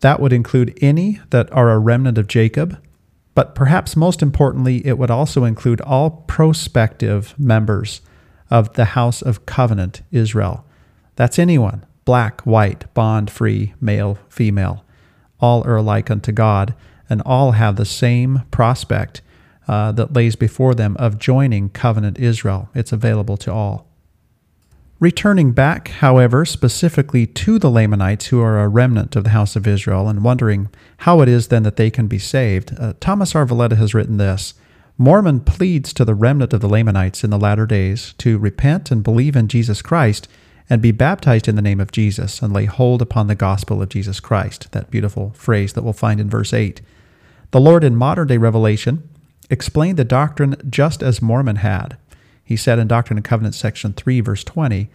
That 0.00 0.20
would 0.20 0.32
include 0.32 0.78
any 0.80 1.20
that 1.30 1.52
are 1.52 1.70
a 1.70 1.78
remnant 1.78 2.18
of 2.18 2.26
Jacob, 2.26 2.80
but 3.34 3.54
perhaps 3.54 3.96
most 3.96 4.22
importantly, 4.22 4.84
it 4.86 4.98
would 4.98 5.10
also 5.10 5.44
include 5.44 5.80
all 5.80 6.10
prospective 6.10 7.34
members 7.38 8.00
of 8.50 8.74
the 8.74 8.86
house 8.86 9.22
of 9.22 9.46
covenant 9.46 10.02
Israel. 10.10 10.64
That's 11.16 11.38
anyone, 11.38 11.86
black, 12.04 12.40
white, 12.42 12.92
bond, 12.94 13.30
free, 13.30 13.74
male, 13.80 14.18
female. 14.28 14.84
All 15.40 15.64
are 15.64 15.76
alike 15.76 16.10
unto 16.10 16.32
God, 16.32 16.74
and 17.08 17.22
all 17.22 17.52
have 17.52 17.76
the 17.76 17.84
same 17.84 18.42
prospect 18.50 19.22
uh, 19.68 19.92
that 19.92 20.12
lays 20.12 20.36
before 20.36 20.74
them 20.74 20.96
of 20.98 21.18
joining 21.18 21.70
covenant 21.70 22.18
Israel. 22.18 22.68
It's 22.74 22.92
available 22.92 23.36
to 23.38 23.52
all. 23.52 23.86
Returning 24.98 25.50
back, 25.52 25.88
however, 25.88 26.44
specifically 26.44 27.26
to 27.26 27.58
the 27.58 27.70
Lamanites, 27.70 28.26
who 28.26 28.40
are 28.40 28.60
a 28.60 28.68
remnant 28.68 29.16
of 29.16 29.24
the 29.24 29.30
house 29.30 29.56
of 29.56 29.66
Israel, 29.66 30.08
and 30.08 30.22
wondering 30.22 30.68
how 30.98 31.20
it 31.22 31.28
is 31.28 31.48
then 31.48 31.64
that 31.64 31.74
they 31.74 31.90
can 31.90 32.06
be 32.06 32.20
saved, 32.20 32.72
uh, 32.78 32.92
Thomas 33.00 33.34
R. 33.34 33.44
Valletta 33.44 33.74
has 33.76 33.94
written 33.94 34.18
this 34.18 34.54
Mormon 34.96 35.40
pleads 35.40 35.92
to 35.94 36.04
the 36.04 36.14
remnant 36.14 36.52
of 36.52 36.60
the 36.60 36.68
Lamanites 36.68 37.24
in 37.24 37.30
the 37.30 37.38
latter 37.38 37.66
days 37.66 38.14
to 38.18 38.38
repent 38.38 38.92
and 38.92 39.02
believe 39.02 39.34
in 39.34 39.48
Jesus 39.48 39.82
Christ 39.82 40.28
and 40.72 40.80
be 40.80 40.90
baptized 40.90 41.48
in 41.48 41.54
the 41.54 41.60
name 41.60 41.80
of 41.80 41.92
Jesus 41.92 42.40
and 42.40 42.50
lay 42.50 42.64
hold 42.64 43.02
upon 43.02 43.26
the 43.26 43.34
gospel 43.34 43.82
of 43.82 43.90
Jesus 43.90 44.20
Christ. 44.20 44.72
That 44.72 44.90
beautiful 44.90 45.32
phrase 45.34 45.74
that 45.74 45.84
we'll 45.84 45.92
find 45.92 46.18
in 46.18 46.30
verse 46.30 46.54
8. 46.54 46.80
The 47.50 47.60
Lord 47.60 47.84
in 47.84 47.94
modern 47.94 48.28
day 48.28 48.38
revelation 48.38 49.06
explained 49.50 49.98
the 49.98 50.04
doctrine 50.06 50.56
just 50.70 51.02
as 51.02 51.20
Mormon 51.20 51.56
had. 51.56 51.98
He 52.42 52.56
said 52.56 52.78
in 52.78 52.88
Doctrine 52.88 53.18
and 53.18 53.24
Covenants, 53.24 53.58
section 53.58 53.92
3, 53.92 54.20
verse 54.20 54.44
20, 54.44 54.88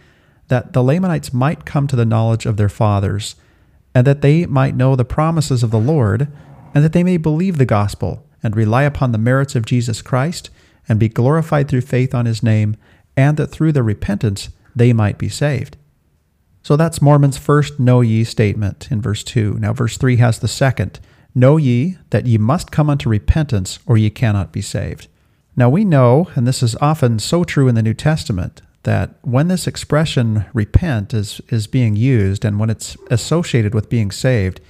that 0.48 0.72
the 0.72 0.82
Lamanites 0.82 1.32
might 1.32 1.64
come 1.64 1.86
to 1.86 1.94
the 1.94 2.04
knowledge 2.04 2.44
of 2.44 2.56
their 2.56 2.68
fathers, 2.68 3.36
and 3.94 4.04
that 4.04 4.20
they 4.20 4.46
might 4.46 4.74
know 4.74 4.96
the 4.96 5.04
promises 5.04 5.62
of 5.62 5.70
the 5.70 5.78
Lord, 5.78 6.26
and 6.74 6.82
that 6.82 6.92
they 6.92 7.04
may 7.04 7.18
believe 7.18 7.56
the 7.56 7.64
gospel, 7.64 8.26
and 8.42 8.56
rely 8.56 8.82
upon 8.82 9.12
the 9.12 9.16
merits 9.16 9.54
of 9.54 9.64
Jesus 9.64 10.02
Christ, 10.02 10.50
and 10.88 10.98
be 10.98 11.08
glorified 11.08 11.68
through 11.68 11.82
faith 11.82 12.16
on 12.16 12.26
his 12.26 12.42
name, 12.42 12.76
and 13.16 13.36
that 13.36 13.52
through 13.52 13.70
their 13.70 13.84
repentance 13.84 14.48
they 14.78 14.92
might 14.92 15.18
be 15.18 15.28
saved. 15.28 15.76
So 16.62 16.76
that's 16.76 17.00
Mormon's 17.00 17.38
first 17.38 17.80
know 17.80 18.00
ye 18.00 18.24
statement 18.24 18.88
in 18.90 19.00
verse 19.00 19.24
2. 19.24 19.54
Now, 19.58 19.72
verse 19.72 19.96
3 19.96 20.16
has 20.16 20.38
the 20.38 20.48
second 20.48 21.00
Know 21.34 21.56
ye 21.56 21.98
that 22.10 22.26
ye 22.26 22.36
must 22.36 22.72
come 22.72 22.90
unto 22.90 23.08
repentance, 23.08 23.78
or 23.86 23.96
ye 23.96 24.10
cannot 24.10 24.50
be 24.50 24.60
saved. 24.60 25.08
Now 25.54 25.68
we 25.68 25.84
know, 25.84 26.28
and 26.34 26.46
this 26.46 26.62
is 26.62 26.76
often 26.76 27.18
so 27.18 27.44
true 27.44 27.68
in 27.68 27.74
the 27.74 27.82
New 27.82 27.94
Testament, 27.94 28.62
that 28.84 29.14
when 29.22 29.48
this 29.48 29.66
expression 29.66 30.46
repent 30.54 31.12
is, 31.12 31.40
is 31.48 31.66
being 31.66 31.96
used 31.96 32.44
and 32.44 32.58
when 32.58 32.70
it's 32.70 32.96
associated 33.10 33.74
with 33.74 33.90
being 33.90 34.10
saved, 34.10 34.60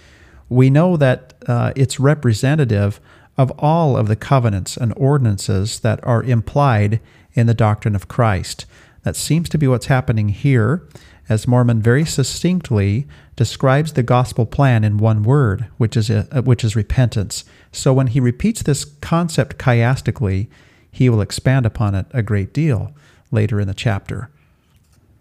we 0.49 0.71
know 0.71 0.97
that 0.97 1.35
uh, 1.47 1.73
it's 1.77 2.01
representative 2.01 3.01
of 3.37 3.53
all 3.59 3.97
of 3.97 4.09
the 4.09 4.17
covenants 4.17 4.77
and 4.77 4.93
ordinances 4.97 5.81
that 5.81 6.05
are 6.05 6.23
implied 6.23 7.01
in 7.35 7.47
the 7.47 7.55
doctrine 7.55 7.95
of 7.95 8.09
Christ. 8.09 8.67
That 9.03 9.17
seems 9.17 9.49
to 9.51 9.59
be 9.59 9.69
what's 9.69 9.87
happening 9.87 10.29
here, 10.29 10.87
as 11.29 11.47
Mormon 11.47 11.83
very 11.83 12.05
succinctly 12.05 13.07
describes 13.37 13.93
the 13.93 14.03
gospel 14.03 14.47
plan 14.47 14.83
in 14.83 14.99
one 14.99 15.23
word, 15.23 15.67
which 15.77 15.97
is, 15.97 16.11
a, 16.11 16.25
which 16.43 16.65
is 16.65 16.75
repentance. 16.75 17.45
So 17.71 17.93
when 17.93 18.09
he 18.09 18.21
repeats 18.21 18.63
this 18.63 18.85
concept 18.85 19.59
chiastically, 19.59 20.49
he 20.91 21.09
will 21.09 21.21
expand 21.21 21.67
upon 21.67 21.95
it 21.95 22.07
a 22.13 22.23
great 22.23 22.53
deal 22.53 22.93
later 23.31 23.61
in 23.61 23.69
the 23.69 23.75
chapter. 23.75 24.31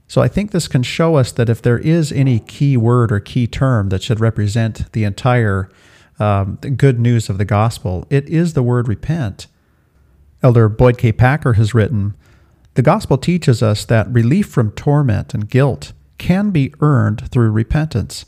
So 0.07 0.21
I 0.21 0.29
think 0.29 0.51
this 0.51 0.69
can 0.69 0.83
show 0.83 1.15
us 1.15 1.33
that 1.33 1.49
if 1.49 1.61
there 1.61 1.77
is 1.77 2.11
any 2.13 2.39
key 2.39 2.77
word 2.77 3.11
or 3.11 3.19
key 3.19 3.45
term 3.45 3.89
that 3.89 4.01
should 4.01 4.21
represent 4.21 4.91
the 4.93 5.03
entire 5.03 5.69
um, 6.17 6.55
good 6.55 6.99
news 6.99 7.29
of 7.29 7.37
the 7.37 7.45
gospel, 7.45 8.07
it 8.09 8.27
is 8.29 8.53
the 8.53 8.63
word 8.63 8.87
repent. 8.87 9.47
Elder 10.41 10.69
Boyd 10.69 10.97
K. 10.97 11.11
Packer 11.11 11.53
has 11.53 11.73
written 11.73 12.15
The 12.77 12.83
gospel 12.83 13.17
teaches 13.17 13.63
us 13.63 13.85
that 13.85 14.07
relief 14.13 14.49
from 14.49 14.69
torment 14.69 15.33
and 15.33 15.49
guilt 15.49 15.93
can 16.19 16.51
be 16.51 16.75
earned 16.79 17.27
through 17.31 17.49
repentance. 17.49 18.27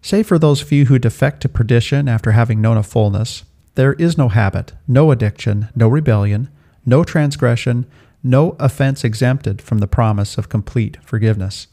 Save 0.00 0.26
for 0.26 0.38
those 0.38 0.62
few 0.62 0.86
who 0.86 0.98
defect 0.98 1.42
to 1.42 1.50
perdition 1.50 2.08
after 2.08 2.32
having 2.32 2.62
known 2.62 2.78
a 2.78 2.82
fullness, 2.82 3.44
there 3.74 3.92
is 3.92 4.16
no 4.16 4.30
habit, 4.30 4.72
no 4.88 5.10
addiction, 5.10 5.68
no 5.76 5.88
rebellion, 5.88 6.48
no 6.86 7.04
transgression, 7.04 7.84
no 8.22 8.56
offense 8.58 9.04
exempted 9.04 9.60
from 9.60 9.76
the 9.76 9.86
promise 9.86 10.38
of 10.38 10.48
complete 10.48 10.96
forgiveness. 11.04 11.66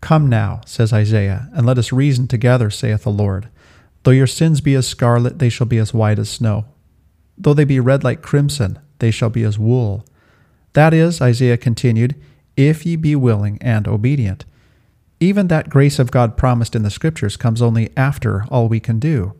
Come 0.00 0.30
now, 0.30 0.62
says 0.64 0.94
Isaiah, 0.94 1.50
and 1.52 1.66
let 1.66 1.76
us 1.76 1.92
reason 1.92 2.26
together, 2.26 2.70
saith 2.70 3.02
the 3.02 3.10
Lord. 3.10 3.50
Though 4.04 4.12
your 4.12 4.26
sins 4.26 4.62
be 4.62 4.74
as 4.74 4.88
scarlet, 4.88 5.40
they 5.40 5.50
shall 5.50 5.66
be 5.66 5.76
as 5.76 5.92
white 5.92 6.18
as 6.18 6.30
snow. 6.30 6.64
Though 7.36 7.52
they 7.52 7.66
be 7.66 7.80
red 7.80 8.02
like 8.02 8.22
crimson, 8.22 8.78
they 8.98 9.10
shall 9.10 9.28
be 9.28 9.42
as 9.42 9.58
wool. 9.58 10.06
That 10.74 10.94
is, 10.94 11.20
Isaiah 11.20 11.56
continued, 11.56 12.14
if 12.56 12.86
ye 12.86 12.96
be 12.96 13.16
willing 13.16 13.58
and 13.60 13.86
obedient. 13.86 14.44
Even 15.20 15.48
that 15.48 15.70
grace 15.70 15.98
of 15.98 16.10
God 16.10 16.36
promised 16.36 16.74
in 16.74 16.82
the 16.82 16.90
Scriptures 16.90 17.36
comes 17.36 17.62
only 17.62 17.90
after 17.96 18.44
all 18.50 18.68
we 18.68 18.80
can 18.80 18.98
do. 18.98 19.34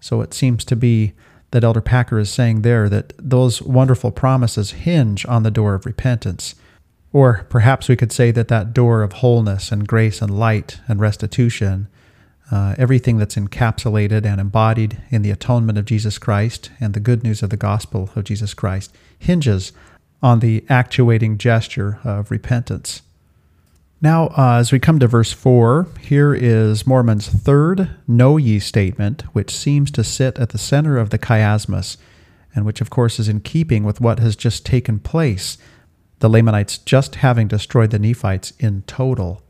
So 0.00 0.20
it 0.20 0.32
seems 0.32 0.64
to 0.66 0.76
be 0.76 1.12
that 1.50 1.64
Elder 1.64 1.80
Packer 1.80 2.18
is 2.18 2.30
saying 2.30 2.62
there 2.62 2.88
that 2.88 3.12
those 3.18 3.62
wonderful 3.62 4.10
promises 4.10 4.72
hinge 4.72 5.26
on 5.26 5.42
the 5.42 5.50
door 5.50 5.74
of 5.74 5.86
repentance. 5.86 6.54
Or 7.12 7.46
perhaps 7.48 7.88
we 7.88 7.96
could 7.96 8.12
say 8.12 8.30
that 8.30 8.48
that 8.48 8.72
door 8.72 9.02
of 9.02 9.14
wholeness 9.14 9.72
and 9.72 9.86
grace 9.86 10.20
and 10.20 10.38
light 10.38 10.80
and 10.88 11.00
restitution, 11.00 11.88
uh, 12.50 12.74
everything 12.78 13.16
that's 13.16 13.36
encapsulated 13.36 14.24
and 14.24 14.40
embodied 14.40 15.02
in 15.10 15.22
the 15.22 15.30
atonement 15.30 15.78
of 15.78 15.84
Jesus 15.84 16.18
Christ 16.18 16.70
and 16.80 16.94
the 16.94 17.00
good 17.00 17.22
news 17.22 17.42
of 17.42 17.50
the 17.50 17.56
gospel 17.56 18.10
of 18.14 18.24
Jesus 18.24 18.54
Christ, 18.54 18.94
hinges 19.18 19.72
on 20.22 20.40
the 20.40 20.64
actuating 20.68 21.38
gesture 21.38 21.98
of 22.04 22.30
repentance. 22.30 23.02
Now, 24.02 24.26
uh, 24.36 24.58
as 24.60 24.72
we 24.72 24.78
come 24.78 24.98
to 24.98 25.06
verse 25.06 25.32
4, 25.32 25.88
here 26.00 26.34
is 26.34 26.86
Mormon's 26.86 27.28
third 27.28 27.90
Know 28.06 28.36
Ye 28.36 28.58
statement, 28.58 29.22
which 29.32 29.56
seems 29.56 29.90
to 29.92 30.04
sit 30.04 30.38
at 30.38 30.50
the 30.50 30.58
center 30.58 30.98
of 30.98 31.10
the 31.10 31.18
chiasmus, 31.18 31.96
and 32.54 32.66
which, 32.66 32.80
of 32.82 32.90
course, 32.90 33.18
is 33.18 33.28
in 33.28 33.40
keeping 33.40 33.84
with 33.84 34.00
what 34.00 34.18
has 34.18 34.36
just 34.36 34.66
taken 34.66 34.98
place, 34.98 35.56
the 36.18 36.28
Lamanites 36.28 36.78
just 36.78 37.16
having 37.16 37.48
destroyed 37.48 37.90
the 37.90 37.98
Nephites 37.98 38.52
in 38.58 38.82
total. 38.82 39.42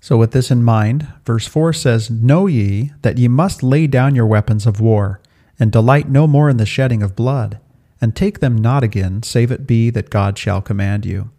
So, 0.00 0.16
with 0.16 0.32
this 0.32 0.50
in 0.50 0.62
mind, 0.62 1.08
verse 1.24 1.46
4 1.46 1.72
says, 1.72 2.10
Know 2.10 2.46
ye 2.46 2.92
that 3.02 3.18
ye 3.18 3.28
must 3.28 3.62
lay 3.62 3.86
down 3.86 4.14
your 4.14 4.26
weapons 4.26 4.66
of 4.66 4.80
war, 4.80 5.20
and 5.58 5.70
delight 5.70 6.08
no 6.08 6.26
more 6.26 6.48
in 6.48 6.56
the 6.56 6.66
shedding 6.66 7.02
of 7.02 7.16
blood, 7.16 7.58
and 8.00 8.14
take 8.14 8.40
them 8.40 8.56
not 8.56 8.84
again, 8.84 9.22
save 9.22 9.50
it 9.50 9.66
be 9.66 9.90
that 9.90 10.10
God 10.10 10.38
shall 10.38 10.60
command 10.60 11.04
you. 11.04 11.30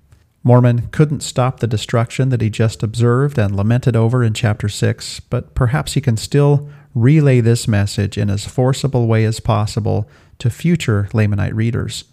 Mormon 0.44 0.88
couldn't 0.88 1.22
stop 1.22 1.60
the 1.60 1.68
destruction 1.68 2.30
that 2.30 2.42
he 2.42 2.50
just 2.50 2.82
observed 2.82 3.38
and 3.38 3.56
lamented 3.56 3.96
over 3.96 4.24
in 4.24 4.34
chapter 4.34 4.70
6, 4.70 5.20
but 5.22 5.54
perhaps 5.54 5.94
he 5.94 6.02
can 6.02 6.18
still 6.18 6.70
relay 6.96 7.42
this 7.42 7.68
message 7.68 8.18
in 8.18 8.30
as 8.30 8.46
forcible 8.46 9.08
way 9.08 9.26
as 9.26 9.40
possible 9.40 10.10
to 10.40 10.50
future 10.50 11.10
Lamanite 11.14 11.54
readers. 11.54 12.06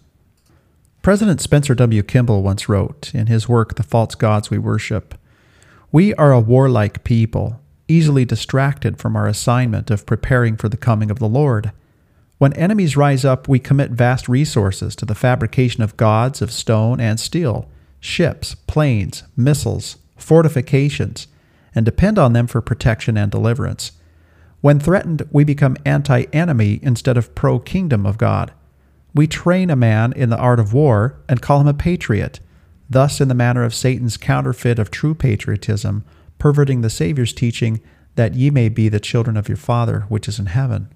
President 1.02 1.40
Spencer 1.40 1.74
W. 1.76 2.02
Kimball 2.02 2.42
once 2.42 2.68
wrote 2.68 3.14
in 3.14 3.28
his 3.28 3.48
work 3.48 3.76
The 3.76 3.84
False 3.84 4.16
Gods 4.16 4.50
We 4.50 4.58
Worship 4.58 5.14
We 5.92 6.12
are 6.14 6.32
a 6.32 6.40
warlike 6.40 7.04
people, 7.04 7.60
easily 7.86 8.24
distracted 8.24 8.98
from 8.98 9.14
our 9.14 9.28
assignment 9.28 9.88
of 9.92 10.04
preparing 10.04 10.56
for 10.56 10.68
the 10.68 10.76
coming 10.76 11.10
of 11.10 11.20
the 11.20 11.28
Lord. 11.28 11.70
When 12.38 12.52
enemies 12.52 12.96
rise 12.96 13.24
up, 13.24 13.48
we 13.48 13.58
commit 13.58 13.92
vast 13.92 14.28
resources 14.28 14.94
to 14.96 15.06
the 15.06 15.14
fabrication 15.14 15.82
of 15.82 15.96
gods 15.96 16.42
of 16.42 16.52
stone 16.52 17.00
and 17.00 17.18
steel 17.18 17.68
ships, 17.98 18.54
planes, 18.54 19.24
missiles, 19.36 19.96
fortifications, 20.16 21.26
and 21.74 21.84
depend 21.84 22.18
on 22.18 22.34
them 22.34 22.46
for 22.46 22.60
protection 22.60 23.16
and 23.16 23.32
deliverance. 23.32 23.92
When 24.60 24.78
threatened, 24.78 25.26
we 25.30 25.44
become 25.44 25.76
anti 25.84 26.24
enemy 26.32 26.78
instead 26.82 27.16
of 27.16 27.34
pro 27.34 27.58
kingdom 27.58 28.04
of 28.04 28.18
God. 28.18 28.52
We 29.14 29.26
train 29.26 29.70
a 29.70 29.76
man 29.76 30.12
in 30.12 30.28
the 30.28 30.36
art 30.36 30.60
of 30.60 30.72
war 30.74 31.18
and 31.28 31.40
call 31.40 31.60
him 31.60 31.66
a 31.66 31.74
patriot, 31.74 32.40
thus, 32.90 33.20
in 33.20 33.28
the 33.28 33.34
manner 33.34 33.64
of 33.64 33.74
Satan's 33.74 34.16
counterfeit 34.18 34.78
of 34.78 34.90
true 34.90 35.14
patriotism, 35.14 36.04
perverting 36.38 36.82
the 36.82 36.90
Saviour's 36.90 37.32
teaching 37.32 37.80
that 38.16 38.34
ye 38.34 38.50
may 38.50 38.68
be 38.68 38.88
the 38.88 39.00
children 39.00 39.36
of 39.36 39.48
your 39.48 39.56
Father 39.56 40.00
which 40.08 40.28
is 40.28 40.38
in 40.38 40.46
heaven. 40.46 40.92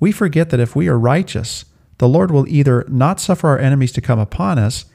We 0.00 0.10
forget 0.10 0.50
that 0.50 0.60
if 0.60 0.74
we 0.74 0.88
are 0.88 0.98
righteous, 0.98 1.66
the 1.98 2.08
Lord 2.08 2.30
will 2.30 2.48
either 2.48 2.84
not 2.88 3.20
suffer 3.20 3.48
our 3.48 3.58
enemies 3.58 3.92
to 3.92 4.00
come 4.00 4.18
upon 4.18 4.58
us, 4.58 4.86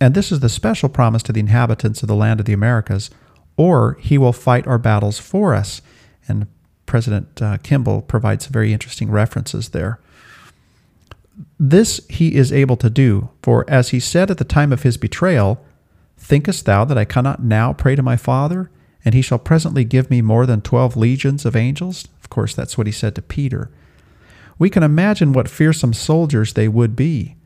and 0.00 0.14
this 0.14 0.32
is 0.32 0.40
the 0.40 0.48
special 0.48 0.88
promise 0.88 1.22
to 1.24 1.32
the 1.32 1.40
inhabitants 1.40 2.02
of 2.02 2.08
the 2.08 2.16
land 2.16 2.40
of 2.40 2.46
the 2.46 2.54
Americas, 2.54 3.10
or 3.56 3.98
he 4.00 4.18
will 4.18 4.32
fight 4.32 4.66
our 4.66 4.78
battles 4.78 5.18
for 5.18 5.54
us. 5.54 5.82
And 6.26 6.46
President 6.86 7.40
uh, 7.40 7.58
Kimball 7.58 8.02
provides 8.02 8.46
very 8.46 8.72
interesting 8.72 9.10
references 9.10 9.68
there. 9.68 10.00
This 11.58 12.00
he 12.08 12.34
is 12.34 12.52
able 12.52 12.76
to 12.78 12.90
do, 12.90 13.30
for 13.42 13.68
as 13.68 13.90
he 13.90 14.00
said 14.00 14.30
at 14.30 14.38
the 14.38 14.44
time 14.44 14.72
of 14.72 14.82
his 14.82 14.96
betrayal, 14.96 15.64
Thinkest 16.16 16.64
thou 16.64 16.84
that 16.86 16.96
I 16.96 17.04
cannot 17.04 17.42
now 17.42 17.72
pray 17.72 17.96
to 17.96 18.02
my 18.02 18.16
Father, 18.16 18.70
and 19.04 19.14
he 19.14 19.20
shall 19.20 19.38
presently 19.38 19.84
give 19.84 20.10
me 20.10 20.22
more 20.22 20.46
than 20.46 20.62
twelve 20.62 20.96
legions 20.96 21.44
of 21.44 21.54
angels? 21.54 22.08
Of 22.22 22.30
course, 22.30 22.54
that's 22.54 22.78
what 22.78 22.86
he 22.86 22.92
said 22.92 23.14
to 23.16 23.22
Peter. 23.22 23.70
We 24.58 24.70
can 24.70 24.82
imagine 24.82 25.32
what 25.32 25.48
fearsome 25.48 25.92
soldiers 25.92 26.52
they 26.52 26.68
would 26.68 26.94
be. 26.94 27.36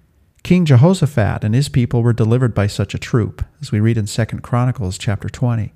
King 0.43 0.65
Jehoshaphat 0.65 1.45
and 1.45 1.55
his 1.55 1.69
people 1.69 2.03
were 2.03 2.12
delivered 2.12 2.55
by 2.55 2.67
such 2.67 2.95
a 2.95 2.99
troop, 2.99 3.45
as 3.61 3.73
we 3.73 3.81
read 3.81 3.99
in 3.99 4.07
2 4.07 4.25
Chronicles 4.43 4.99
chapter 4.99 5.29
20. 5.29 5.73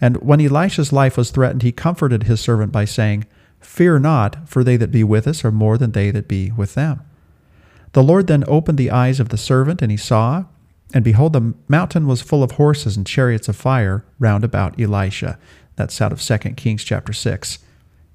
And 0.00 0.16
when 0.18 0.40
Elisha's 0.40 0.92
life 0.92 1.16
was 1.16 1.30
threatened, 1.30 1.62
he 1.62 1.72
comforted 1.72 2.24
his 2.24 2.40
servant 2.40 2.72
by 2.72 2.84
saying, 2.84 3.26
Fear 3.60 4.00
not, 4.00 4.48
for 4.48 4.64
they 4.64 4.76
that 4.76 4.90
be 4.90 5.04
with 5.04 5.26
us 5.28 5.44
are 5.44 5.52
more 5.52 5.78
than 5.78 5.92
they 5.92 6.10
that 6.10 6.26
be 6.26 6.50
with 6.50 6.74
them. 6.74 7.00
The 7.92 8.02
Lord 8.02 8.26
then 8.26 8.44
opened 8.48 8.78
the 8.78 8.90
eyes 8.90 9.20
of 9.20 9.28
the 9.28 9.36
servant, 9.36 9.80
and 9.82 9.90
he 9.90 9.96
saw, 9.96 10.46
And 10.92 11.04
behold, 11.04 11.32
the 11.32 11.54
mountain 11.68 12.06
was 12.06 12.20
full 12.20 12.42
of 12.42 12.52
horses 12.52 12.96
and 12.96 13.06
chariots 13.06 13.48
of 13.48 13.56
fire 13.56 14.04
round 14.18 14.42
about 14.42 14.80
Elisha. 14.80 15.38
That's 15.76 16.00
out 16.00 16.12
of 16.12 16.20
2 16.20 16.38
Kings 16.54 16.82
chapter 16.82 17.12
6. 17.12 17.58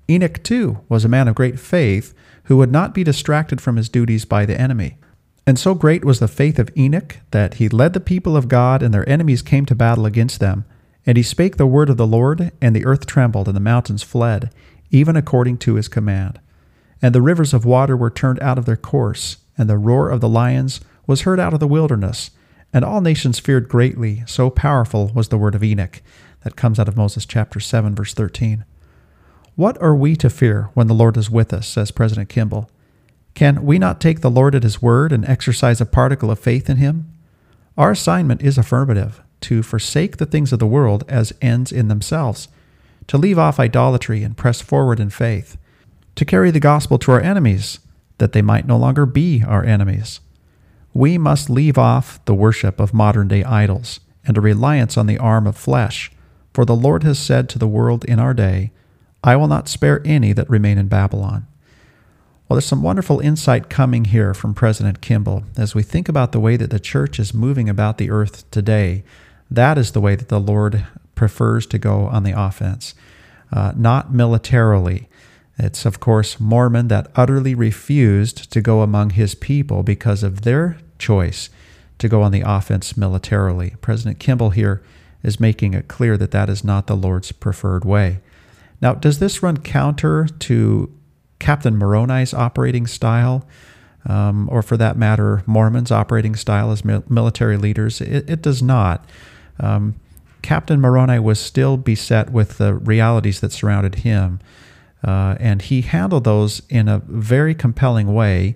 Enoch, 0.10 0.42
too, 0.44 0.80
was 0.88 1.04
a 1.04 1.10
man 1.10 1.28
of 1.28 1.36
great 1.36 1.60
faith 1.60 2.14
who 2.44 2.58
would 2.58 2.72
not 2.72 2.94
be 2.94 3.04
distracted 3.04 3.60
from 3.60 3.76
his 3.76 3.90
duties 3.90 4.26
by 4.26 4.46
the 4.46 4.60
enemy. 4.60 4.98
And 5.46 5.58
so 5.58 5.74
great 5.76 6.04
was 6.04 6.20
the 6.20 6.28
faith 6.28 6.60
of 6.60 6.70
Enoch 6.78 7.18
that 7.32 7.56
he 7.56 7.70
led 7.70 7.94
the 7.94 8.00
people 8.00 8.36
of 8.36 8.48
God, 8.48 8.82
and 8.82 8.94
their 8.94 9.08
enemies 9.10 9.42
came 9.42 9.66
to 9.66 9.76
battle 9.76 10.06
against 10.06 10.40
them. 10.40 10.66
And 11.06 11.18
he 11.18 11.24
spake 11.24 11.56
the 11.56 11.66
word 11.66 11.90
of 11.90 11.98
the 11.98 12.08
Lord, 12.08 12.52
and 12.62 12.76
the 12.76 12.86
earth 12.86 13.06
trembled, 13.06 13.48
and 13.48 13.56
the 13.56 13.62
mountains 13.62 14.04
fled, 14.04 14.52
even 14.92 15.16
according 15.16 15.58
to 15.60 15.76
his 15.76 15.88
command. 15.88 16.40
And 17.02 17.16
the 17.16 17.22
rivers 17.22 17.54
of 17.54 17.66
water 17.66 17.96
were 17.96 18.10
turned 18.10 18.42
out 18.42 18.58
of 18.58 18.66
their 18.66 18.76
course, 18.76 19.38
and 19.58 19.70
the 19.70 19.78
roar 19.78 20.10
of 20.10 20.20
the 20.20 20.30
lions 20.30 20.82
was 21.06 21.22
heard 21.22 21.40
out 21.40 21.54
of 21.54 21.60
the 21.60 21.68
wilderness. 21.68 22.32
And 22.74 22.84
all 22.84 23.00
nations 23.00 23.40
feared 23.40 23.70
greatly, 23.70 24.24
so 24.28 24.50
powerful 24.50 25.12
was 25.14 25.30
the 25.30 25.38
word 25.38 25.56
of 25.56 25.64
Enoch. 25.64 26.02
That 26.44 26.58
comes 26.58 26.80
out 26.80 26.88
of 26.88 26.98
Moses 26.98 27.26
chapter 27.26 27.60
7, 27.60 27.96
verse 27.96 28.14
13. 28.14 28.66
What 29.58 29.82
are 29.82 29.96
we 29.96 30.16
to 30.18 30.30
fear 30.30 30.70
when 30.76 30.86
the 30.86 30.94
Lord 30.94 31.18
is 31.18 31.32
with 31.32 31.52
us, 31.52 31.68
says 31.68 31.90
President 31.90 32.30
Kimball? 32.30 32.70
Can 33.34 33.66
we 33.66 33.80
not 33.80 34.00
take 34.00 34.22
the 34.22 34.30
Lord 34.30 34.54
at 34.54 34.62
his 34.62 34.84
word 34.84 35.12
and 35.12 35.26
exercise 35.26 35.82
a 35.82 35.86
particle 35.88 36.30
of 36.30 36.38
faith 36.38 36.70
in 36.70 36.78
him? 36.78 37.12
Our 37.76 37.90
assignment 37.90 38.44
is 38.44 38.60
affirmative 38.60 39.20
to 39.42 39.64
forsake 39.64 40.18
the 40.18 40.28
things 40.28 40.54
of 40.54 40.60
the 40.60 40.68
world 40.68 41.04
as 41.08 41.34
ends 41.42 41.72
in 41.72 41.88
themselves, 41.88 42.50
to 43.08 43.18
leave 43.18 43.40
off 43.40 43.60
idolatry 43.60 44.22
and 44.22 44.38
press 44.38 44.62
forward 44.62 45.00
in 45.00 45.10
faith, 45.10 45.58
to 46.14 46.24
carry 46.24 46.52
the 46.52 46.60
gospel 46.60 47.00
to 47.00 47.12
our 47.14 47.22
enemies, 47.22 47.80
that 48.20 48.34
they 48.34 48.44
might 48.44 48.68
no 48.68 48.78
longer 48.78 49.08
be 49.08 49.44
our 49.44 49.64
enemies. 49.64 50.20
We 50.94 51.18
must 51.18 51.50
leave 51.50 51.80
off 51.80 52.24
the 52.26 52.36
worship 52.36 52.80
of 52.80 52.94
modern 52.94 53.28
day 53.28 53.44
idols 53.44 54.02
and 54.24 54.38
a 54.38 54.42
reliance 54.42 54.98
on 54.98 55.08
the 55.08 55.18
arm 55.18 55.48
of 55.48 55.58
flesh 55.58 56.12
for 56.58 56.66
the 56.66 56.76
Lord 56.76 57.04
has 57.04 57.20
said 57.20 57.50
to 57.50 57.60
the 57.60 57.68
world 57.68 58.04
in 58.06 58.18
our 58.20 58.34
day, 58.34 58.72
I 59.24 59.36
will 59.36 59.48
not 59.48 59.68
spare 59.68 60.02
any 60.06 60.34
that 60.34 60.50
remain 60.50 60.78
in 60.78 60.88
Babylon. 60.88 61.48
Well, 62.48 62.56
there's 62.56 62.66
some 62.66 62.82
wonderful 62.82 63.20
insight 63.20 63.70
coming 63.70 64.06
here 64.06 64.34
from 64.34 64.54
President 64.54 65.02
Kimball 65.02 65.44
as 65.58 65.76
we 65.76 65.84
think 65.84 66.08
about 66.08 66.32
the 66.32 66.40
way 66.40 66.56
that 66.56 66.70
the 66.70 66.80
church 66.80 67.20
is 67.20 67.34
moving 67.34 67.68
about 67.68 67.98
the 67.98 68.10
earth 68.10 68.50
today. 68.52 69.04
That 69.52 69.78
is 69.78 69.92
the 69.92 70.00
way 70.00 70.16
that 70.16 70.30
the 70.30 70.40
Lord 70.40 70.86
prefers 71.14 71.66
to 71.68 71.78
go 71.78 72.06
on 72.06 72.24
the 72.24 72.40
offense, 72.40 72.96
uh, 73.52 73.74
not 73.76 74.14
militarily. 74.14 75.10
It's, 75.58 75.86
of 75.86 76.00
course, 76.00 76.40
Mormon 76.40 76.88
that 76.88 77.12
utterly 77.16 77.56
refused 77.56 78.52
to 78.52 78.62
go 78.62 78.82
among 78.82 79.12
his 79.12 79.36
people 79.36 79.84
because 79.84 80.24
of 80.24 80.42
their 80.42 80.78
choice 81.00 81.50
to 81.98 82.08
go 82.08 82.22
on 82.22 82.32
the 82.32 82.44
offense 82.46 82.96
militarily. 82.96 83.74
President 83.82 84.20
Kimball 84.20 84.52
here 84.52 84.82
is 85.24 85.40
making 85.40 85.74
it 85.74 85.88
clear 85.88 86.16
that 86.16 86.32
that 86.32 86.50
is 86.50 86.64
not 86.64 86.88
the 86.88 86.96
Lord's 86.96 87.32
preferred 87.32 87.84
way. 87.84 88.20
Now, 88.82 88.94
does 88.94 89.20
this 89.20 89.42
run 89.42 89.58
counter 89.58 90.28
to 90.28 90.94
Captain 91.40 91.76
Moroni's 91.76 92.34
operating 92.34 92.88
style, 92.88 93.46
um, 94.06 94.48
or 94.52 94.62
for 94.62 94.78
that 94.78 94.98
matter, 94.98 95.44
Mormon's 95.46 95.92
operating 95.92 96.36
style 96.36 96.72
as 96.72 96.86
military 96.86 97.58
leaders? 97.58 98.02
It, 98.02 98.30
it 98.30 98.42
does 98.42 98.62
not. 98.62 99.06
Um, 99.60 99.96
Captain 100.42 100.80
Moroni 100.80 101.20
was 101.20 101.40
still 101.40 101.78
beset 101.78 102.32
with 102.32 102.58
the 102.58 102.76
realities 102.76 103.40
that 103.42 103.52
surrounded 103.52 103.96
him, 103.96 104.40
uh, 105.04 105.36
and 105.40 105.62
he 105.62 105.82
handled 105.82 106.24
those 106.24 106.62
in 106.70 106.88
a 106.88 107.00
very 107.00 107.56
compelling 107.56 108.14
way. 108.14 108.56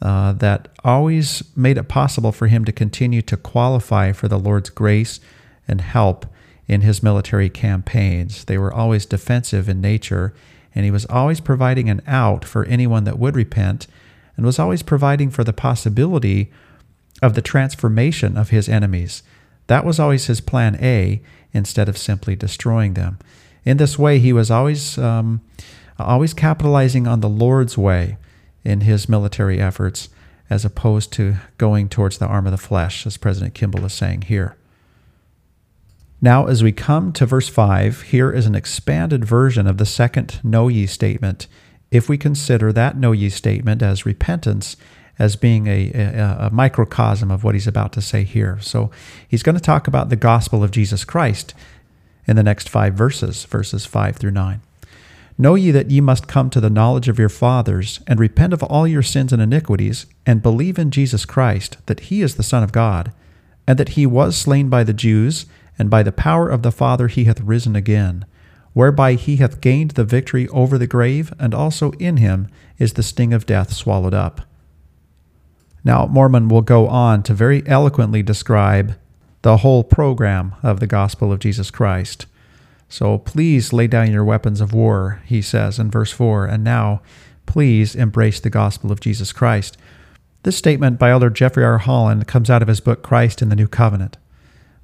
Uh, 0.00 0.32
that 0.32 0.66
always 0.82 1.44
made 1.54 1.78
it 1.78 1.84
possible 1.84 2.32
for 2.32 2.48
him 2.48 2.64
to 2.64 2.72
continue 2.72 3.22
to 3.22 3.36
qualify 3.36 4.10
for 4.10 4.26
the 4.26 4.36
Lord's 4.36 4.68
grace 4.68 5.20
and 5.68 5.80
help 5.80 6.26
in 6.72 6.80
his 6.80 7.02
military 7.02 7.50
campaigns. 7.50 8.44
They 8.44 8.56
were 8.56 8.72
always 8.72 9.04
defensive 9.04 9.68
in 9.68 9.82
nature, 9.82 10.32
and 10.74 10.84
he 10.86 10.90
was 10.90 11.04
always 11.06 11.38
providing 11.38 11.90
an 11.90 12.00
out 12.06 12.46
for 12.46 12.64
anyone 12.64 13.04
that 13.04 13.18
would 13.18 13.36
repent, 13.36 13.86
and 14.36 14.46
was 14.46 14.58
always 14.58 14.82
providing 14.82 15.30
for 15.30 15.44
the 15.44 15.52
possibility 15.52 16.50
of 17.20 17.34
the 17.34 17.42
transformation 17.42 18.38
of 18.38 18.48
his 18.48 18.70
enemies. 18.70 19.22
That 19.66 19.84
was 19.84 20.00
always 20.00 20.26
his 20.26 20.40
plan 20.40 20.78
A 20.80 21.20
instead 21.52 21.90
of 21.90 21.98
simply 21.98 22.34
destroying 22.34 22.94
them. 22.94 23.18
In 23.64 23.76
this 23.76 23.98
way, 23.98 24.18
he 24.18 24.32
was 24.32 24.50
always 24.50 24.96
um, 24.96 25.42
always 25.98 26.32
capitalizing 26.32 27.06
on 27.06 27.20
the 27.20 27.28
Lord's 27.28 27.76
way 27.76 28.16
in 28.64 28.80
his 28.80 29.10
military 29.10 29.60
efforts, 29.60 30.08
as 30.48 30.64
opposed 30.64 31.12
to 31.12 31.36
going 31.58 31.90
towards 31.90 32.16
the 32.16 32.26
arm 32.26 32.46
of 32.46 32.52
the 32.52 32.56
flesh, 32.58 33.06
as 33.06 33.18
President 33.18 33.54
Kimball 33.54 33.84
is 33.84 33.92
saying 33.92 34.22
here. 34.22 34.56
Now, 36.24 36.46
as 36.46 36.62
we 36.62 36.70
come 36.70 37.12
to 37.14 37.26
verse 37.26 37.48
5, 37.48 38.02
here 38.02 38.30
is 38.30 38.46
an 38.46 38.54
expanded 38.54 39.24
version 39.24 39.66
of 39.66 39.78
the 39.78 39.84
second 39.84 40.38
Know 40.44 40.68
Ye 40.68 40.86
statement, 40.86 41.48
if 41.90 42.08
we 42.08 42.16
consider 42.16 42.72
that 42.72 42.96
Know 42.96 43.10
Ye 43.10 43.28
statement 43.28 43.82
as 43.82 44.06
repentance 44.06 44.76
as 45.18 45.34
being 45.34 45.66
a, 45.66 45.90
a, 45.92 46.46
a, 46.46 46.50
microcosm 46.50 47.32
of 47.32 47.42
what 47.42 47.56
he's 47.56 47.66
about 47.66 47.92
to 47.94 48.00
say 48.00 48.22
here. 48.22 48.58
So 48.60 48.92
he's 49.26 49.42
going 49.42 49.56
to 49.56 49.60
talk 49.60 49.88
about 49.88 50.10
the 50.10 50.16
gospel 50.16 50.62
of 50.62 50.70
Jesus 50.70 51.04
Christ 51.04 51.54
in 52.24 52.36
the 52.36 52.42
next 52.44 52.68
five 52.68 52.94
verses, 52.94 53.44
verses 53.44 53.84
5 53.84 54.16
through 54.16 54.30
9. 54.30 54.60
Know 55.36 55.56
ye 55.56 55.72
that 55.72 55.90
ye 55.90 56.00
must 56.00 56.28
come 56.28 56.50
to 56.50 56.60
the 56.60 56.70
knowledge 56.70 57.08
of 57.08 57.18
your 57.18 57.28
fathers, 57.28 57.98
and 58.06 58.20
repent 58.20 58.52
of 58.52 58.62
all 58.62 58.86
your 58.86 59.02
sins 59.02 59.32
and 59.32 59.42
iniquities, 59.42 60.06
and 60.24 60.40
believe 60.40 60.78
in 60.78 60.92
Jesus 60.92 61.24
Christ, 61.24 61.78
that 61.86 62.00
he 62.00 62.22
is 62.22 62.36
the 62.36 62.44
Son 62.44 62.62
of 62.62 62.70
God, 62.70 63.12
and 63.66 63.76
that 63.76 63.90
he 63.90 64.06
was 64.06 64.36
slain 64.36 64.68
by 64.68 64.84
the 64.84 64.94
Jews 64.94 65.46
and 65.78 65.90
by 65.90 66.02
the 66.02 66.12
power 66.12 66.48
of 66.48 66.62
the 66.62 66.72
Father 66.72 67.08
he 67.08 67.24
hath 67.24 67.40
risen 67.40 67.74
again, 67.76 68.24
whereby 68.72 69.14
he 69.14 69.36
hath 69.36 69.60
gained 69.60 69.92
the 69.92 70.04
victory 70.04 70.48
over 70.48 70.78
the 70.78 70.86
grave, 70.86 71.32
and 71.38 71.54
also 71.54 71.92
in 71.92 72.16
him 72.16 72.48
is 72.78 72.94
the 72.94 73.02
sting 73.02 73.32
of 73.32 73.46
death 73.46 73.72
swallowed 73.72 74.14
up. 74.14 74.42
Now, 75.84 76.06
Mormon 76.06 76.48
will 76.48 76.62
go 76.62 76.88
on 76.88 77.22
to 77.24 77.34
very 77.34 77.66
eloquently 77.66 78.22
describe 78.22 78.94
the 79.42 79.58
whole 79.58 79.82
program 79.82 80.54
of 80.62 80.78
the 80.80 80.86
gospel 80.86 81.32
of 81.32 81.40
Jesus 81.40 81.70
Christ. 81.70 82.26
So 82.88 83.18
please 83.18 83.72
lay 83.72 83.88
down 83.88 84.12
your 84.12 84.24
weapons 84.24 84.60
of 84.60 84.72
war, 84.72 85.22
he 85.24 85.42
says 85.42 85.78
in 85.78 85.90
verse 85.90 86.12
4, 86.12 86.46
and 86.46 86.62
now 86.62 87.02
please 87.46 87.96
embrace 87.96 88.38
the 88.38 88.50
gospel 88.50 88.92
of 88.92 89.00
Jesus 89.00 89.32
Christ. 89.32 89.76
This 90.44 90.56
statement 90.56 90.98
by 90.98 91.10
Elder 91.10 91.30
Jeffrey 91.30 91.64
R. 91.64 91.78
Holland 91.78 92.26
comes 92.28 92.50
out 92.50 92.62
of 92.62 92.68
his 92.68 92.80
book 92.80 93.02
Christ 93.02 93.42
and 93.42 93.50
the 93.50 93.56
New 93.56 93.68
Covenant. 93.68 94.18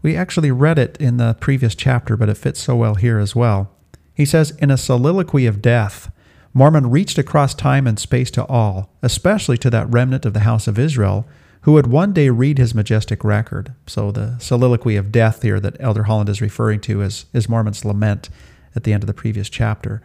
We 0.02 0.16
actually 0.16 0.50
read 0.50 0.78
it 0.78 0.96
in 0.98 1.16
the 1.16 1.36
previous 1.40 1.74
chapter, 1.74 2.16
but 2.16 2.28
it 2.28 2.36
fits 2.36 2.60
so 2.60 2.76
well 2.76 2.94
here 2.94 3.18
as 3.18 3.34
well. 3.34 3.70
He 4.14 4.24
says, 4.24 4.52
In 4.52 4.70
a 4.70 4.76
soliloquy 4.76 5.46
of 5.46 5.62
death, 5.62 6.10
Mormon 6.54 6.90
reached 6.90 7.18
across 7.18 7.54
time 7.54 7.86
and 7.86 7.98
space 7.98 8.30
to 8.32 8.44
all, 8.46 8.90
especially 9.02 9.58
to 9.58 9.70
that 9.70 9.90
remnant 9.90 10.24
of 10.24 10.34
the 10.34 10.40
house 10.40 10.66
of 10.66 10.78
Israel, 10.78 11.26
who 11.62 11.72
would 11.72 11.88
one 11.88 12.12
day 12.12 12.30
read 12.30 12.58
his 12.58 12.74
majestic 12.74 13.24
record. 13.24 13.74
So 13.86 14.10
the 14.10 14.36
soliloquy 14.38 14.96
of 14.96 15.12
death 15.12 15.42
here 15.42 15.60
that 15.60 15.76
Elder 15.80 16.04
Holland 16.04 16.28
is 16.28 16.40
referring 16.40 16.80
to 16.82 17.02
is, 17.02 17.26
is 17.32 17.48
Mormon's 17.48 17.84
lament 17.84 18.28
at 18.74 18.84
the 18.84 18.92
end 18.92 19.02
of 19.02 19.08
the 19.08 19.14
previous 19.14 19.50
chapter. 19.50 20.00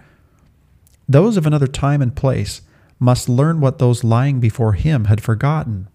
Those 1.07 1.37
of 1.37 1.45
another 1.45 1.67
time 1.67 2.01
and 2.01 2.15
place 2.15 2.61
must 2.99 3.29
learn 3.29 3.59
what 3.59 3.79
those 3.79 4.03
lying 4.03 4.39
before 4.39 4.73
him 4.73 5.05
had 5.05 5.21
forgotten 5.21 5.87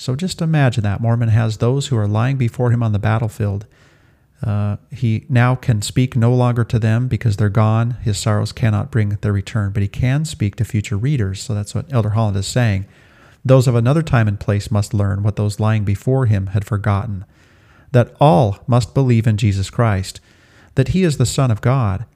so 0.00 0.16
just 0.16 0.40
imagine 0.40 0.82
that. 0.84 1.02
Mormon 1.02 1.28
has 1.28 1.58
those 1.58 1.88
who 1.88 1.96
are 1.98 2.08
lying 2.08 2.38
before 2.38 2.70
him 2.70 2.82
on 2.82 2.92
the 2.92 2.98
battlefield. 2.98 3.66
Uh, 4.42 4.78
he 4.90 5.26
now 5.28 5.54
can 5.54 5.82
speak 5.82 6.16
no 6.16 6.32
longer 6.32 6.64
to 6.64 6.78
them 6.78 7.06
because 7.06 7.36
they're 7.36 7.50
gone. 7.50 7.90
His 8.00 8.16
sorrows 8.16 8.50
cannot 8.50 8.90
bring 8.90 9.10
their 9.20 9.34
return, 9.34 9.72
but 9.72 9.82
he 9.82 9.88
can 9.88 10.24
speak 10.24 10.56
to 10.56 10.64
future 10.64 10.96
readers. 10.96 11.42
So 11.42 11.54
that's 11.54 11.74
what 11.74 11.92
Elder 11.92 12.10
Holland 12.10 12.38
is 12.38 12.46
saying. 12.46 12.86
Those 13.44 13.68
of 13.68 13.74
another 13.74 14.00
time 14.00 14.26
and 14.26 14.40
place 14.40 14.70
must 14.70 14.94
learn 14.94 15.22
what 15.22 15.36
those 15.36 15.60
lying 15.60 15.84
before 15.84 16.24
him 16.24 16.48
had 16.48 16.64
forgotten 16.64 17.26
that 17.92 18.14
all 18.18 18.60
must 18.66 18.94
believe 18.94 19.26
in 19.26 19.36
Jesus 19.36 19.68
Christ, 19.68 20.18
that 20.76 20.88
he 20.88 21.02
is 21.02 21.18
the 21.18 21.26
Son 21.26 21.50
of 21.50 21.60
God, 21.60 22.06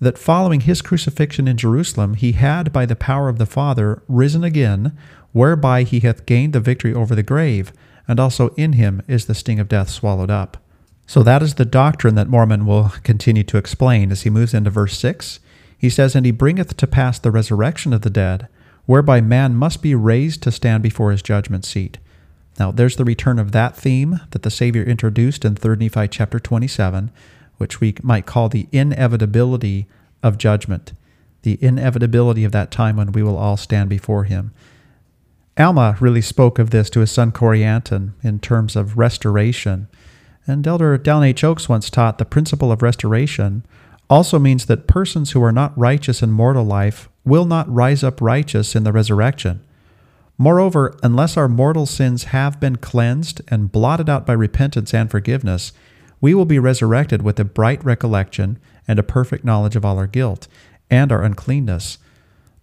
that 0.00 0.18
following 0.18 0.60
his 0.60 0.82
crucifixion 0.82 1.48
in 1.48 1.56
Jerusalem, 1.56 2.14
he 2.14 2.32
had, 2.32 2.72
by 2.72 2.86
the 2.86 2.96
power 2.96 3.28
of 3.28 3.38
the 3.38 3.46
Father, 3.46 4.02
risen 4.08 4.44
again, 4.44 4.96
whereby 5.32 5.82
he 5.82 6.00
hath 6.00 6.26
gained 6.26 6.52
the 6.52 6.60
victory 6.60 6.94
over 6.94 7.14
the 7.14 7.22
grave, 7.22 7.72
and 8.08 8.20
also 8.20 8.48
in 8.50 8.74
him 8.74 9.02
is 9.08 9.26
the 9.26 9.34
sting 9.34 9.58
of 9.58 9.68
death 9.68 9.88
swallowed 9.88 10.30
up. 10.30 10.58
So 11.06 11.22
that 11.22 11.42
is 11.42 11.54
the 11.54 11.64
doctrine 11.64 12.14
that 12.16 12.28
Mormon 12.28 12.66
will 12.66 12.92
continue 13.02 13.44
to 13.44 13.58
explain 13.58 14.10
as 14.10 14.22
he 14.22 14.30
moves 14.30 14.54
into 14.54 14.70
verse 14.70 14.98
6. 14.98 15.40
He 15.78 15.88
says, 15.88 16.14
And 16.14 16.26
he 16.26 16.32
bringeth 16.32 16.76
to 16.76 16.86
pass 16.86 17.18
the 17.18 17.30
resurrection 17.30 17.92
of 17.92 18.02
the 18.02 18.10
dead, 18.10 18.48
whereby 18.86 19.20
man 19.20 19.54
must 19.54 19.82
be 19.82 19.94
raised 19.94 20.42
to 20.42 20.50
stand 20.50 20.82
before 20.82 21.12
his 21.12 21.22
judgment 21.22 21.64
seat. 21.64 21.98
Now, 22.58 22.70
there's 22.70 22.96
the 22.96 23.04
return 23.04 23.38
of 23.38 23.52
that 23.52 23.76
theme 23.76 24.20
that 24.30 24.42
the 24.42 24.50
Savior 24.50 24.82
introduced 24.82 25.44
in 25.44 25.54
3 25.54 25.76
Nephi 25.76 26.08
chapter 26.08 26.40
27, 26.40 27.10
which 27.58 27.80
we 27.80 27.94
might 28.02 28.26
call 28.26 28.48
the 28.48 28.68
inevitability 28.72 29.86
of 30.22 30.38
judgment, 30.38 30.92
the 31.42 31.58
inevitability 31.62 32.44
of 32.44 32.52
that 32.52 32.70
time 32.70 32.96
when 32.96 33.12
we 33.12 33.22
will 33.22 33.36
all 33.36 33.56
stand 33.56 33.88
before 33.88 34.24
him. 34.24 34.52
Alma 35.58 35.96
really 36.00 36.20
spoke 36.20 36.58
of 36.58 36.70
this 36.70 36.90
to 36.90 37.00
his 37.00 37.10
son 37.10 37.32
Corianton 37.32 38.12
in 38.22 38.38
terms 38.38 38.76
of 38.76 38.98
restoration. 38.98 39.88
And 40.46 40.66
Elder 40.66 41.00
H. 41.02 41.44
Oaks 41.44 41.68
once 41.68 41.88
taught 41.88 42.18
the 42.18 42.24
principle 42.24 42.70
of 42.70 42.82
restoration 42.82 43.64
also 44.08 44.38
means 44.38 44.66
that 44.66 44.86
persons 44.86 45.32
who 45.32 45.42
are 45.42 45.52
not 45.52 45.76
righteous 45.76 46.22
in 46.22 46.30
mortal 46.30 46.64
life 46.64 47.08
will 47.24 47.44
not 47.44 47.72
rise 47.72 48.04
up 48.04 48.20
righteous 48.20 48.76
in 48.76 48.84
the 48.84 48.92
resurrection. 48.92 49.60
Moreover, 50.38 50.96
unless 51.02 51.36
our 51.36 51.48
mortal 51.48 51.86
sins 51.86 52.24
have 52.24 52.60
been 52.60 52.76
cleansed 52.76 53.40
and 53.48 53.72
blotted 53.72 54.08
out 54.08 54.26
by 54.26 54.34
repentance 54.34 54.92
and 54.92 55.10
forgiveness, 55.10 55.72
we 56.26 56.34
will 56.34 56.44
be 56.44 56.58
resurrected 56.58 57.22
with 57.22 57.38
a 57.38 57.44
bright 57.44 57.84
recollection 57.84 58.58
and 58.88 58.98
a 58.98 59.04
perfect 59.04 59.44
knowledge 59.44 59.76
of 59.76 59.84
all 59.84 59.96
our 59.96 60.08
guilt 60.08 60.48
and 60.90 61.12
our 61.12 61.22
uncleanness. 61.22 61.98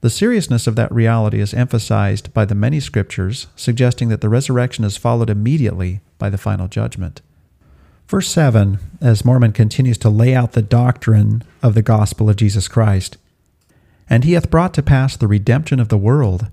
The 0.01 0.09
seriousness 0.09 0.67
of 0.67 0.75
that 0.75 0.91
reality 0.91 1.39
is 1.39 1.53
emphasized 1.53 2.33
by 2.33 2.43
the 2.43 2.55
many 2.55 2.81
scriptures, 2.81 3.47
suggesting 3.55 4.09
that 4.09 4.19
the 4.19 4.27
resurrection 4.27 4.83
is 4.83 4.97
followed 4.97 5.29
immediately 5.29 6.01
by 6.17 6.29
the 6.29 6.37
final 6.37 6.67
judgment. 6.67 7.21
Verse 8.05 8.27
7, 8.27 8.79
as 8.99 9.23
Mormon 9.23 9.53
continues 9.53 9.97
to 9.99 10.09
lay 10.09 10.35
out 10.35 10.51
the 10.51 10.61
doctrine 10.61 11.41
of 11.61 11.73
the 11.73 11.81
gospel 11.81 12.29
of 12.29 12.35
Jesus 12.35 12.67
Christ, 12.67 13.15
And 14.09 14.25
he 14.25 14.33
hath 14.33 14.51
brought 14.51 14.73
to 14.73 14.83
pass 14.83 15.15
the 15.15 15.25
redemption 15.29 15.79
of 15.79 15.87
the 15.87 15.97
world, 15.97 16.47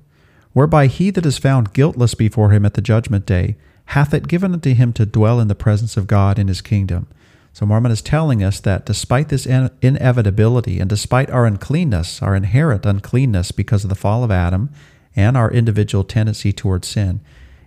whereby 0.52 0.86
he 0.86 1.10
that 1.10 1.26
is 1.26 1.38
found 1.38 1.72
guiltless 1.72 2.14
before 2.14 2.52
him 2.52 2.64
at 2.64 2.74
the 2.74 2.80
judgment 2.80 3.26
day 3.26 3.56
hath 3.90 4.14
it 4.14 4.28
given 4.28 4.52
unto 4.52 4.72
him 4.72 4.92
to 4.92 5.04
dwell 5.04 5.40
in 5.40 5.48
the 5.48 5.54
presence 5.54 5.96
of 5.96 6.06
God 6.06 6.38
in 6.38 6.46
his 6.46 6.60
kingdom. 6.60 7.08
So 7.52 7.66
Mormon 7.66 7.90
is 7.90 8.00
telling 8.00 8.40
us 8.40 8.60
that 8.60 8.86
despite 8.86 9.30
this 9.30 9.46
in- 9.46 9.70
inevitability 9.82 10.78
and 10.78 10.88
despite 10.88 11.28
our 11.30 11.44
uncleanness, 11.44 12.22
our 12.22 12.36
inherent 12.36 12.86
uncleanness 12.86 13.50
because 13.50 13.82
of 13.82 13.90
the 13.90 13.96
fall 13.96 14.22
of 14.22 14.30
Adam 14.30 14.70
and 15.16 15.36
our 15.36 15.50
individual 15.50 16.04
tendency 16.04 16.52
towards 16.52 16.86
sin, 16.86 17.20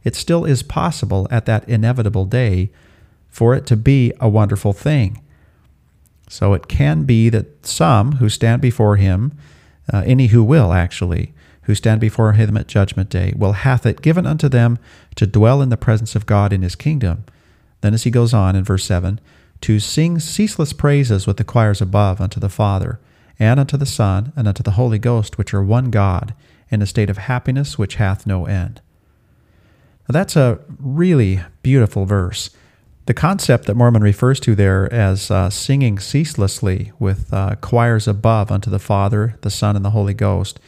it 0.06 0.16
still 0.16 0.46
is 0.46 0.64
possible 0.64 1.28
at 1.30 1.46
that 1.46 1.68
inevitable 1.68 2.24
day 2.24 2.72
for 3.30 3.54
it 3.54 3.66
to 3.66 3.76
be 3.76 4.14
a 4.22 4.30
wonderful 4.30 4.72
thing. 4.72 5.22
So 6.30 6.54
it 6.54 6.70
can 6.70 7.04
be 7.04 7.28
that 7.30 7.66
some 7.66 8.14
who 8.14 8.30
stand 8.30 8.62
before 8.62 8.96
him, 8.96 9.38
uh, 9.92 10.04
any 10.06 10.28
who 10.28 10.42
will 10.42 10.72
actually, 10.72 11.34
who 11.64 11.76
stand 11.76 12.02
before 12.02 12.34
him 12.34 12.58
at 12.58 12.68
judgment 12.68 13.10
day, 13.10 13.34
will 13.36 13.54
hath 13.54 13.86
it 13.86 14.02
given 14.02 14.26
unto 14.26 14.50
them 14.50 14.80
to 15.16 15.28
dwell 15.28 15.62
in 15.62 15.70
the 15.70 15.78
presence 15.78 16.16
of 16.16 16.26
God 16.26 16.52
in 16.54 16.62
his 16.62 16.76
kingdom. 16.76 17.24
Then, 17.82 17.94
as 17.94 18.04
he 18.04 18.12
goes 18.12 18.34
on 18.34 18.56
in 18.56 18.64
verse 18.64 18.86
7, 18.86 19.20
to 19.62 19.80
sing 19.80 20.20
ceaseless 20.20 20.74
praises 20.74 21.26
with 21.26 21.38
the 21.38 21.44
choirs 21.44 21.82
above 21.82 22.20
unto 22.20 22.40
the 22.40 22.50
Father, 22.50 23.00
and 23.40 23.60
unto 23.60 23.78
the 23.78 23.86
Son, 23.86 24.34
and 24.36 24.48
unto 24.48 24.62
the 24.62 24.72
Holy 24.72 25.00
Ghost, 25.00 25.38
which 25.38 25.54
are 25.54 25.64
one 25.64 25.90
God, 25.90 26.34
in 26.70 26.82
a 26.82 26.86
state 26.86 27.10
of 27.10 27.18
happiness 27.18 27.78
which 27.78 27.96
hath 27.96 28.28
no 28.28 28.46
end. 28.46 28.82
Now, 30.08 30.14
that's 30.14 30.36
a 30.36 30.60
really 30.80 31.42
beautiful 31.62 32.06
verse. 32.06 32.50
The 33.06 33.14
concept 33.14 33.66
that 33.66 33.76
Mormon 33.76 34.02
refers 34.02 34.40
to 34.42 34.56
there 34.56 34.92
as 34.94 35.30
uh, 35.30 35.50
singing 35.50 36.00
ceaselessly 36.00 36.92
with 37.00 37.34
uh, 37.34 37.56
choirs 37.56 38.08
above 38.08 38.52
unto 38.52 38.70
the 38.70 38.80
Father, 38.80 39.38
the 39.42 39.50
Son, 39.50 39.76
and 39.76 39.84
the 39.84 39.92
Holy 39.92 40.14
Ghost 40.14 40.60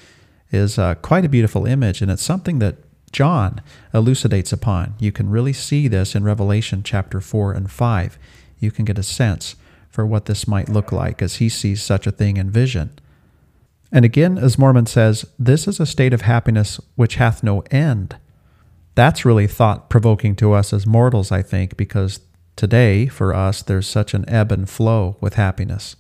is 0.52 0.78
uh, 0.78 0.96
quite 0.96 1.26
a 1.26 1.30
beautiful 1.30 1.66
image, 1.66 2.02
and 2.02 2.12
it's 2.12 2.24
something 2.24 2.60
that 2.60 2.78
John 3.12 3.62
elucidates 3.94 4.52
upon. 4.52 4.96
You 5.00 5.12
can 5.12 5.30
really 5.30 5.54
see 5.54 5.88
this 5.88 6.16
in 6.16 6.24
Revelation 6.24 6.84
chapter 6.84 7.22
4 7.22 7.54
and 7.54 7.72
5. 7.72 8.20
You 8.60 8.72
can 8.72 8.86
get 8.86 9.00
a 9.00 9.04
sense 9.04 9.56
for 9.90 10.06
what 10.06 10.26
this 10.26 10.48
might 10.48 10.68
look 10.68 10.92
like 10.92 11.22
as 11.22 11.38
he 11.38 11.48
sees 11.48 11.82
such 11.82 12.06
a 12.06 12.12
thing 12.12 12.38
in 12.38 12.52
vision. 12.52 12.92
And 13.92 14.04
again, 14.04 14.38
as 14.38 14.58
Mormon 14.58 14.88
says, 14.88 15.26
this 15.40 15.68
is 15.68 15.80
a 15.80 15.86
state 15.86 16.14
of 16.14 16.22
happiness 16.22 16.82
which 16.96 17.16
hath 17.16 17.44
no 17.44 17.62
end. 17.72 18.18
That's 18.96 19.24
really 19.24 19.48
thought 19.48 19.90
provoking 19.90 20.36
to 20.38 20.52
us 20.52 20.74
as 20.74 20.86
mortals, 20.86 21.32
I 21.32 21.42
think, 21.42 21.78
because 21.78 22.20
today, 22.58 23.08
for 23.08 23.34
us, 23.34 23.62
there's 23.62 23.88
such 23.88 24.14
an 24.14 24.28
ebb 24.28 24.52
and 24.52 24.70
flow 24.70 25.16
with 25.22 25.36
happiness. 25.36 25.96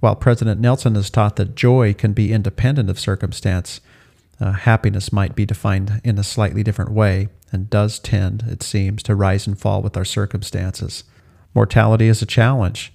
While 0.00 0.16
President 0.16 0.60
Nelson 0.60 0.94
has 0.94 1.10
taught 1.10 1.36
that 1.36 1.54
joy 1.54 1.94
can 1.94 2.12
be 2.12 2.32
independent 2.32 2.88
of 2.88 2.98
circumstance, 2.98 3.80
uh, 4.40 4.52
happiness 4.52 5.12
might 5.12 5.34
be 5.34 5.44
defined 5.44 6.00
in 6.02 6.18
a 6.18 6.24
slightly 6.24 6.62
different 6.62 6.90
way 6.90 7.28
and 7.52 7.68
does 7.68 7.98
tend, 7.98 8.44
it 8.48 8.62
seems, 8.62 9.02
to 9.02 9.14
rise 9.14 9.46
and 9.46 9.58
fall 9.58 9.82
with 9.82 9.96
our 9.96 10.04
circumstances. 10.04 11.04
Mortality 11.54 12.08
is 12.08 12.22
a 12.22 12.26
challenge, 12.26 12.92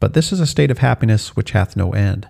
but 0.00 0.12
this 0.12 0.32
is 0.32 0.40
a 0.40 0.46
state 0.46 0.70
of 0.70 0.78
happiness 0.78 1.34
which 1.34 1.52
hath 1.52 1.76
no 1.76 1.92
end. 1.92 2.28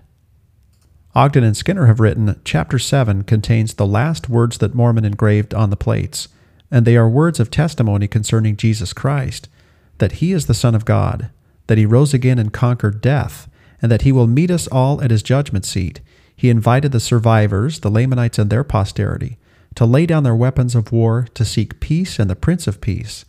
Ogden 1.13 1.43
and 1.43 1.57
Skinner 1.57 1.87
have 1.87 1.99
written 1.99 2.39
Chapter 2.45 2.79
7 2.79 3.23
contains 3.23 3.73
the 3.73 3.87
last 3.87 4.29
words 4.29 4.57
that 4.59 4.75
Mormon 4.75 5.05
engraved 5.05 5.53
on 5.53 5.69
the 5.69 5.77
plates, 5.77 6.27
and 6.69 6.85
they 6.85 6.95
are 6.95 7.09
words 7.09 7.39
of 7.39 7.49
testimony 7.49 8.07
concerning 8.07 8.57
Jesus 8.57 8.93
Christ, 8.93 9.49
that 9.97 10.13
he 10.13 10.31
is 10.31 10.45
the 10.45 10.53
Son 10.53 10.75
of 10.75 10.85
God, 10.85 11.29
that 11.67 11.77
he 11.77 11.85
rose 11.85 12.13
again 12.13 12.37
and 12.37 12.53
conquered 12.53 13.01
death, 13.01 13.49
and 13.81 13.91
that 13.91 14.03
he 14.03 14.11
will 14.11 14.27
meet 14.27 14.51
us 14.51 14.67
all 14.67 15.01
at 15.01 15.11
his 15.11 15.23
judgment 15.23 15.65
seat. 15.65 16.01
He 16.35 16.49
invited 16.49 16.91
the 16.91 16.99
survivors, 16.99 17.79
the 17.79 17.89
Lamanites 17.89 18.37
and 18.39 18.49
their 18.49 18.63
posterity, 18.63 19.37
to 19.75 19.85
lay 19.85 20.05
down 20.05 20.23
their 20.23 20.35
weapons 20.35 20.75
of 20.75 20.91
war 20.91 21.27
to 21.33 21.45
seek 21.45 21.79
peace 21.79 22.19
and 22.19 22.29
the 22.29 22.35
Prince 22.35 22.67
of 22.67 22.81
Peace. 22.81 23.25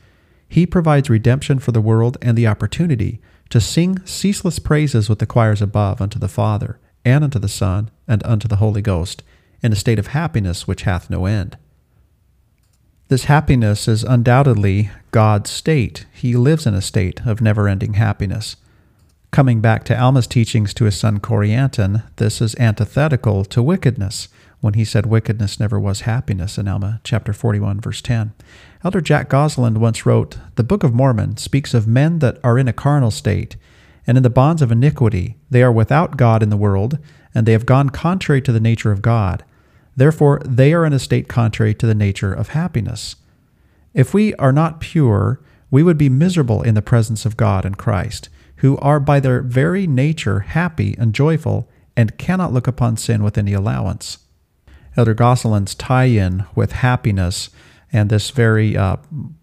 He 0.48 0.66
provides 0.66 1.10
redemption 1.10 1.58
for 1.58 1.72
the 1.72 1.80
world 1.80 2.18
and 2.22 2.36
the 2.36 2.46
opportunity 2.46 3.20
to 3.50 3.60
sing 3.60 4.04
ceaseless 4.04 4.58
praises 4.58 5.08
with 5.08 5.18
the 5.18 5.26
choirs 5.26 5.62
above 5.62 6.00
unto 6.00 6.18
the 6.18 6.28
Father, 6.28 6.78
and 7.04 7.22
unto 7.22 7.38
the 7.38 7.48
Son, 7.48 7.90
and 8.08 8.24
unto 8.24 8.48
the 8.48 8.56
Holy 8.56 8.82
Ghost, 8.82 9.22
in 9.62 9.72
a 9.72 9.76
state 9.76 9.98
of 9.98 10.08
happiness 10.08 10.66
which 10.66 10.82
hath 10.82 11.10
no 11.10 11.26
end. 11.26 11.56
This 13.08 13.24
happiness 13.24 13.86
is 13.86 14.02
undoubtedly 14.02 14.90
God's 15.12 15.50
state. 15.50 16.06
He 16.12 16.34
lives 16.34 16.66
in 16.66 16.74
a 16.74 16.82
state 16.82 17.24
of 17.24 17.40
never 17.40 17.68
ending 17.68 17.94
happiness. 17.94 18.56
Coming 19.30 19.60
back 19.60 19.84
to 19.84 19.98
Alma's 19.98 20.26
teachings 20.26 20.72
to 20.74 20.84
his 20.84 20.98
son 20.98 21.20
Corianton, 21.20 22.04
this 22.16 22.40
is 22.40 22.54
antithetical 22.56 23.44
to 23.46 23.62
wickedness 23.62 24.28
when 24.60 24.74
he 24.74 24.84
said 24.84 25.04
wickedness 25.04 25.60
never 25.60 25.78
was 25.78 26.02
happiness 26.02 26.56
in 26.56 26.66
Alma 26.68 27.00
chapter 27.04 27.32
41 27.32 27.80
verse 27.80 28.00
10. 28.00 28.32
Elder 28.82 29.00
Jack 29.00 29.28
Goaslind 29.28 29.78
once 29.78 30.06
wrote, 30.06 30.38
"The 30.54 30.64
Book 30.64 30.82
of 30.82 30.94
Mormon 30.94 31.36
speaks 31.36 31.74
of 31.74 31.86
men 31.86 32.20
that 32.20 32.38
are 32.42 32.58
in 32.58 32.68
a 32.68 32.72
carnal 32.72 33.10
state 33.10 33.56
and 34.06 34.16
in 34.16 34.22
the 34.22 34.30
bonds 34.30 34.62
of 34.62 34.72
iniquity. 34.72 35.36
They 35.50 35.62
are 35.62 35.72
without 35.72 36.16
God 36.16 36.42
in 36.42 36.48
the 36.48 36.56
world, 36.56 36.98
and 37.34 37.44
they 37.44 37.52
have 37.52 37.66
gone 37.66 37.90
contrary 37.90 38.40
to 38.42 38.52
the 38.52 38.60
nature 38.60 38.92
of 38.92 39.02
God. 39.02 39.44
Therefore, 39.96 40.40
they 40.44 40.72
are 40.72 40.86
in 40.86 40.92
a 40.92 40.98
state 40.98 41.28
contrary 41.28 41.74
to 41.74 41.86
the 41.86 41.94
nature 41.94 42.32
of 42.32 42.50
happiness. 42.50 43.16
If 43.92 44.14
we 44.14 44.34
are 44.34 44.52
not 44.52 44.80
pure, 44.80 45.40
we 45.70 45.82
would 45.82 45.98
be 45.98 46.08
miserable 46.08 46.62
in 46.62 46.74
the 46.74 46.82
presence 46.82 47.26
of 47.26 47.36
God 47.36 47.64
and 47.64 47.76
Christ 47.76 48.28
who 48.56 48.76
are 48.78 49.00
by 49.00 49.20
their 49.20 49.42
very 49.42 49.86
nature 49.86 50.40
happy 50.40 50.94
and 50.98 51.14
joyful 51.14 51.68
and 51.96 52.18
cannot 52.18 52.52
look 52.52 52.66
upon 52.66 52.96
sin 52.96 53.22
with 53.22 53.38
any 53.38 53.52
allowance. 53.52 54.18
Elder 54.96 55.14
Goaslind's 55.14 55.74
tie 55.74 56.04
in 56.04 56.44
with 56.54 56.72
happiness 56.72 57.50
and 57.92 58.10
this 58.10 58.30
very 58.30 58.76
uh, 58.76 58.96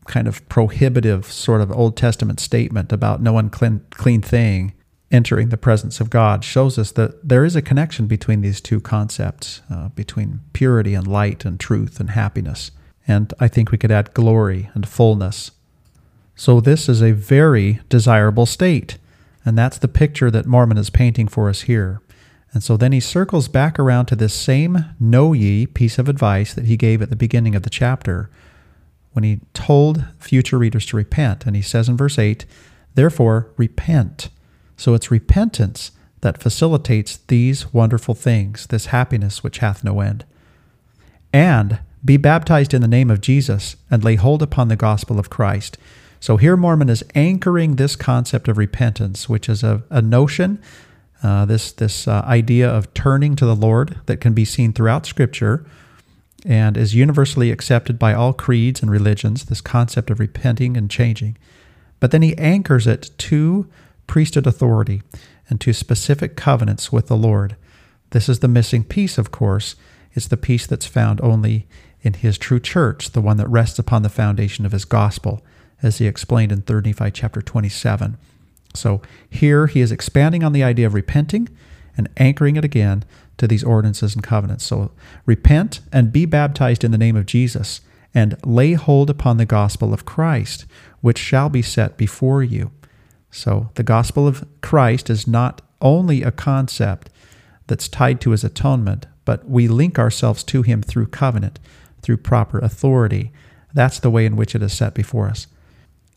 kind 0.07 0.27
of 0.27 0.47
prohibitive 0.49 1.25
sort 1.25 1.61
of 1.61 1.71
Old 1.71 1.95
Testament 1.95 2.39
statement 2.39 2.91
about 2.91 3.21
no 3.21 3.37
unclean 3.37 3.81
clean 3.91 4.21
thing 4.21 4.73
entering 5.13 5.49
the 5.49 5.57
presence 5.57 6.01
of 6.01 6.09
God 6.09 6.43
shows 6.43 6.79
us 6.79 6.91
that 6.93 7.27
there 7.27 7.45
is 7.45 7.55
a 7.55 7.61
connection 7.61 8.07
between 8.07 8.41
these 8.41 8.59
two 8.59 8.81
concepts, 8.81 9.61
uh, 9.71 9.89
between 9.89 10.39
purity 10.53 10.95
and 10.95 11.05
light 11.05 11.45
and 11.45 11.59
truth 11.59 11.99
and 11.99 12.09
happiness. 12.09 12.71
And 13.07 13.31
I 13.39 13.47
think 13.47 13.71
we 13.71 13.77
could 13.77 13.91
add 13.91 14.13
glory 14.15 14.71
and 14.73 14.87
fullness. 14.87 15.51
So, 16.35 16.59
this 16.59 16.89
is 16.89 17.01
a 17.01 17.11
very 17.11 17.79
desirable 17.89 18.47
state. 18.47 18.97
And 19.45 19.57
that's 19.57 19.77
the 19.77 19.87
picture 19.87 20.31
that 20.31 20.45
Mormon 20.45 20.77
is 20.77 20.89
painting 20.89 21.27
for 21.27 21.49
us 21.49 21.61
here. 21.61 22.01
And 22.53 22.63
so 22.63 22.77
then 22.77 22.91
he 22.91 22.99
circles 22.99 23.47
back 23.47 23.79
around 23.79 24.05
to 24.07 24.15
this 24.15 24.33
same 24.33 24.85
know 24.99 25.33
ye 25.33 25.65
piece 25.65 25.97
of 25.97 26.07
advice 26.07 26.53
that 26.53 26.65
he 26.65 26.77
gave 26.77 27.01
at 27.01 27.09
the 27.09 27.15
beginning 27.15 27.55
of 27.55 27.63
the 27.63 27.69
chapter 27.69 28.29
when 29.13 29.23
he 29.23 29.41
told 29.53 30.05
future 30.19 30.57
readers 30.57 30.85
to 30.87 30.97
repent. 30.97 31.45
And 31.45 31.55
he 31.55 31.61
says 31.61 31.89
in 31.89 31.97
verse 31.97 32.19
8, 32.19 32.45
Therefore, 32.93 33.51
repent. 33.57 34.29
So 34.77 34.93
it's 34.93 35.11
repentance 35.11 35.91
that 36.21 36.41
facilitates 36.41 37.17
these 37.27 37.73
wonderful 37.73 38.15
things, 38.15 38.67
this 38.67 38.87
happiness 38.87 39.43
which 39.43 39.57
hath 39.57 39.83
no 39.83 39.99
end. 39.99 40.25
And 41.33 41.79
be 42.05 42.17
baptized 42.17 42.73
in 42.73 42.81
the 42.81 42.87
name 42.87 43.09
of 43.09 43.21
Jesus, 43.21 43.75
and 43.89 44.03
lay 44.03 44.15
hold 44.15 44.43
upon 44.43 44.67
the 44.67 44.75
gospel 44.75 45.19
of 45.19 45.29
Christ 45.29 45.77
so 46.23 46.37
here 46.37 46.55
Mormon 46.55 46.87
is 46.87 47.03
anchoring 47.15 47.75
this 47.75 47.97
concept 47.97 48.47
of 48.47 48.57
repentance, 48.57 49.27
which 49.27 49.49
is 49.49 49.61
a, 49.61 49.83
a 49.89 50.01
notion, 50.01 50.63
uh, 51.21 51.43
this, 51.43 51.73
this 51.73 52.07
uh, 52.07 52.23
idea 52.25 52.69
of 52.69 52.93
turning 52.93 53.35
to 53.35 53.45
the 53.45 53.57
Lord 53.57 53.99
that 54.05 54.21
can 54.21 54.31
be 54.31 54.45
seen 54.45 54.71
throughout 54.71 55.05
Scripture 55.05 55.65
and 56.45 56.77
is 56.77 56.95
universally 56.95 57.51
accepted 57.51 57.99
by 57.99 58.13
all 58.13 58.31
creeds 58.31 58.81
and 58.81 58.89
religions, 58.89 59.43
this 59.43 59.59
concept 59.59 60.09
of 60.09 60.21
repenting 60.21 60.77
and 60.77 60.89
changing. 60.89 61.37
But 61.99 62.11
then 62.11 62.21
he 62.21 62.37
anchors 62.37 62.87
it 62.87 63.11
to 63.17 63.67
priesthood 64.07 64.47
authority 64.47 65.01
and 65.49 65.59
to 65.59 65.73
specific 65.73 66.37
covenants 66.37 66.89
with 66.89 67.07
the 67.07 67.17
Lord. 67.17 67.57
This 68.11 68.29
is 68.29 68.39
the 68.39 68.47
missing 68.47 68.85
piece, 68.85 69.17
of 69.17 69.31
course. 69.31 69.75
It's 70.13 70.29
the 70.29 70.37
piece 70.37 70.67
that's 70.67 70.85
found 70.85 71.19
only 71.19 71.67
in 72.01 72.13
his 72.13 72.37
true 72.37 72.61
church, 72.61 73.09
the 73.09 73.19
one 73.19 73.35
that 73.35 73.49
rests 73.49 73.77
upon 73.77 74.03
the 74.03 74.07
foundation 74.07 74.65
of 74.65 74.71
his 74.71 74.85
gospel, 74.85 75.43
as 75.83 75.97
he 75.97 76.07
explained 76.07 76.51
in 76.51 76.61
3 76.61 76.81
Nephi 76.81 77.11
chapter 77.11 77.41
27. 77.41 78.17
So 78.73 79.01
here 79.29 79.67
he 79.67 79.81
is 79.81 79.91
expanding 79.91 80.43
on 80.43 80.53
the 80.53 80.63
idea 80.63 80.87
of 80.87 80.93
repenting 80.93 81.49
and 81.95 82.09
anchoring 82.17 82.55
it 82.55 82.65
again 82.65 83.03
to 83.37 83.47
these 83.47 83.63
ordinances 83.63 84.15
and 84.15 84.23
covenants. 84.23 84.65
So 84.65 84.91
repent 85.25 85.81
and 85.91 86.11
be 86.11 86.25
baptized 86.25 86.83
in 86.83 86.91
the 86.91 86.97
name 86.97 87.15
of 87.15 87.25
Jesus, 87.25 87.81
and 88.15 88.37
lay 88.45 88.73
hold 88.73 89.09
upon 89.09 89.37
the 89.37 89.45
gospel 89.45 89.93
of 89.93 90.05
Christ, 90.05 90.65
which 91.01 91.17
shall 91.17 91.49
be 91.49 91.61
set 91.61 91.97
before 91.97 92.43
you. 92.43 92.71
So 93.31 93.71
the 93.73 93.83
gospel 93.83 94.27
of 94.27 94.45
Christ 94.61 95.09
is 95.09 95.27
not 95.27 95.61
only 95.81 96.21
a 96.21 96.31
concept 96.31 97.09
that's 97.67 97.87
tied 97.87 98.21
to 98.21 98.31
his 98.31 98.43
atonement, 98.43 99.07
but 99.25 99.49
we 99.49 99.67
link 99.67 99.97
ourselves 99.97 100.43
to 100.45 100.61
him 100.61 100.81
through 100.83 101.07
covenant, 101.07 101.59
through 102.01 102.17
proper 102.17 102.59
authority. 102.59 103.31
That's 103.73 103.99
the 103.99 104.11
way 104.11 104.25
in 104.25 104.35
which 104.35 104.53
it 104.53 104.61
is 104.61 104.73
set 104.73 104.93
before 104.93 105.27
us. 105.27 105.47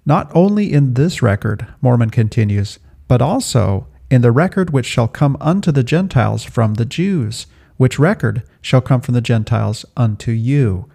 Not 0.06 0.30
only 0.36 0.72
in 0.72 0.94
this 0.94 1.20
record, 1.20 1.66
Mormon 1.82 2.10
continues, 2.10 2.78
but 3.08 3.20
also 3.20 3.88
in 4.08 4.22
the 4.22 4.30
record 4.30 4.70
which 4.70 4.86
shall 4.86 5.08
come 5.08 5.36
unto 5.40 5.72
the 5.72 5.82
Gentiles 5.82 6.44
from 6.44 6.74
the 6.74 6.84
Jews, 6.84 7.48
which 7.76 7.98
record 7.98 8.44
shall 8.60 8.80
come 8.80 9.00
from 9.00 9.14
the 9.14 9.20
Gentiles 9.20 9.84
unto 9.96 10.30
you. 10.30 10.88